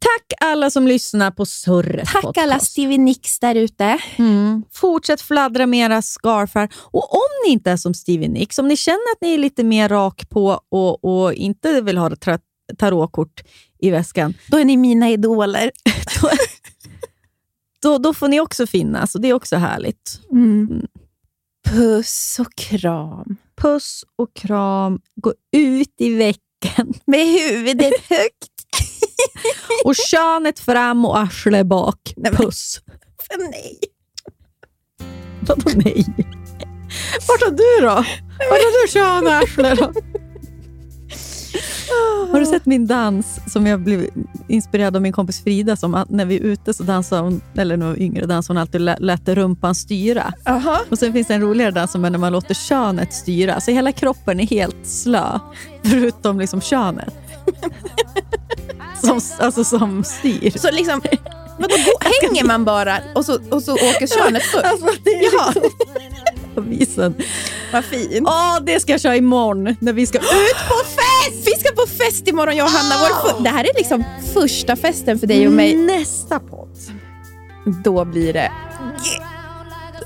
[0.00, 2.44] Tack alla som lyssnar på Surret Tack podcast.
[2.44, 3.98] alla Stevie Nicks där ute.
[4.16, 4.62] Mm.
[4.72, 6.68] Fortsätt fladdra med era scarfar.
[6.74, 9.64] Och om ni inte är som Stevie Nicks, om ni känner att ni är lite
[9.64, 12.10] mer rak på och, och inte vill ha
[12.78, 13.42] tarotkort
[13.78, 15.70] i väskan, Då är ni mina idoler.
[17.82, 20.20] då, då får ni också finnas och det är också härligt.
[20.30, 20.86] Mm.
[21.68, 23.36] Puss och kram.
[23.56, 28.50] Puss och kram, gå ut i veckan Med huvudet högt.
[29.84, 32.14] och könet fram och arsle bak.
[32.32, 32.80] Puss.
[33.38, 33.78] Nej.
[35.40, 36.06] Vadå nej?
[37.28, 37.94] Vart har du då?
[38.50, 39.92] Vart har du kön och arsle då?
[42.32, 44.06] Har du sett min dans som jag blev
[44.48, 45.76] inspirerad av min kompis Frida?
[45.76, 48.60] Som när vi är ute så dansar hon, eller när hon var yngre, dansar hon
[48.60, 50.32] alltid lä- lät rumpan styra.
[50.46, 50.80] Aha.
[50.90, 53.60] Och sen finns det en roligare dans som är när man låter könet styra.
[53.60, 55.38] Så hela kroppen är helt slö,
[55.82, 57.14] förutom liksom könet.
[59.02, 60.58] Som, alltså som styr.
[60.58, 61.00] Så liksom,
[61.58, 61.92] vadå, gå,
[62.28, 64.64] hänger man bara och så, och så åker könet först?
[64.64, 65.30] Alltså, det är
[66.60, 66.64] Ja.
[66.64, 67.14] på visen.
[67.72, 68.28] Vad fint.
[68.28, 70.24] Åh, det ska jag köra imorgon när vi ska ut
[70.68, 71.46] på fest!
[71.46, 72.94] Vi ska på fest imorgon jag och Hanna.
[73.00, 74.04] Vår det här är liksom
[74.34, 75.76] första festen för dig och mig.
[75.76, 76.68] Nästa podd.
[77.84, 78.52] Då blir det...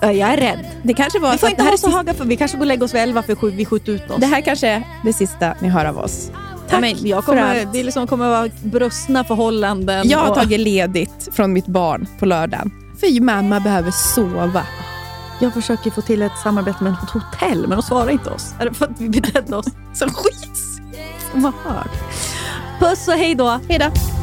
[0.01, 0.67] Ja, Jag är rädd.
[0.83, 2.25] Det kanske var Vi får att inte det här, ha är så sista, höga för
[2.25, 4.17] vi kanske går och lägger oss vid elva för sju- vi skjuter ut oss.
[4.21, 6.31] det här kanske är det sista ni hör av oss.
[6.33, 6.39] ja,
[6.71, 7.73] Tack men jag för kommer, allt.
[7.73, 10.09] det liksom kommer vara brustna förhållanden.
[10.09, 12.71] Jag har och- tagit ledigt från mitt barn på lördagen.
[13.01, 14.67] För mamma behöver sova.
[15.45, 18.55] Jag försöker få till ett samarbete med ett hotell, men de svarar inte oss.
[18.59, 20.59] Är det för att vi betedde oss som skit.
[21.31, 21.87] som man hör.
[22.81, 23.61] Puss och hej då!
[23.69, 24.14] Hej då.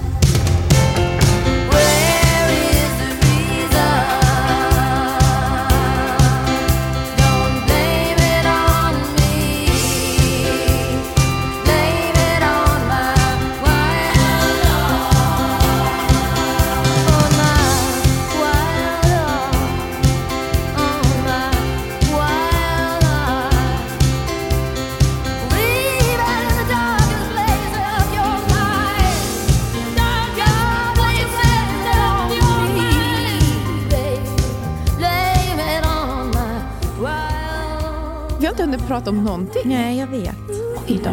[38.51, 39.61] Har inte hunnit prata om någonting.
[39.65, 40.35] Nej, jag vet.
[40.87, 41.11] Oj då.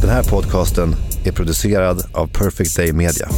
[0.00, 3.28] Den här podcasten är producerad av Perfect Day Media.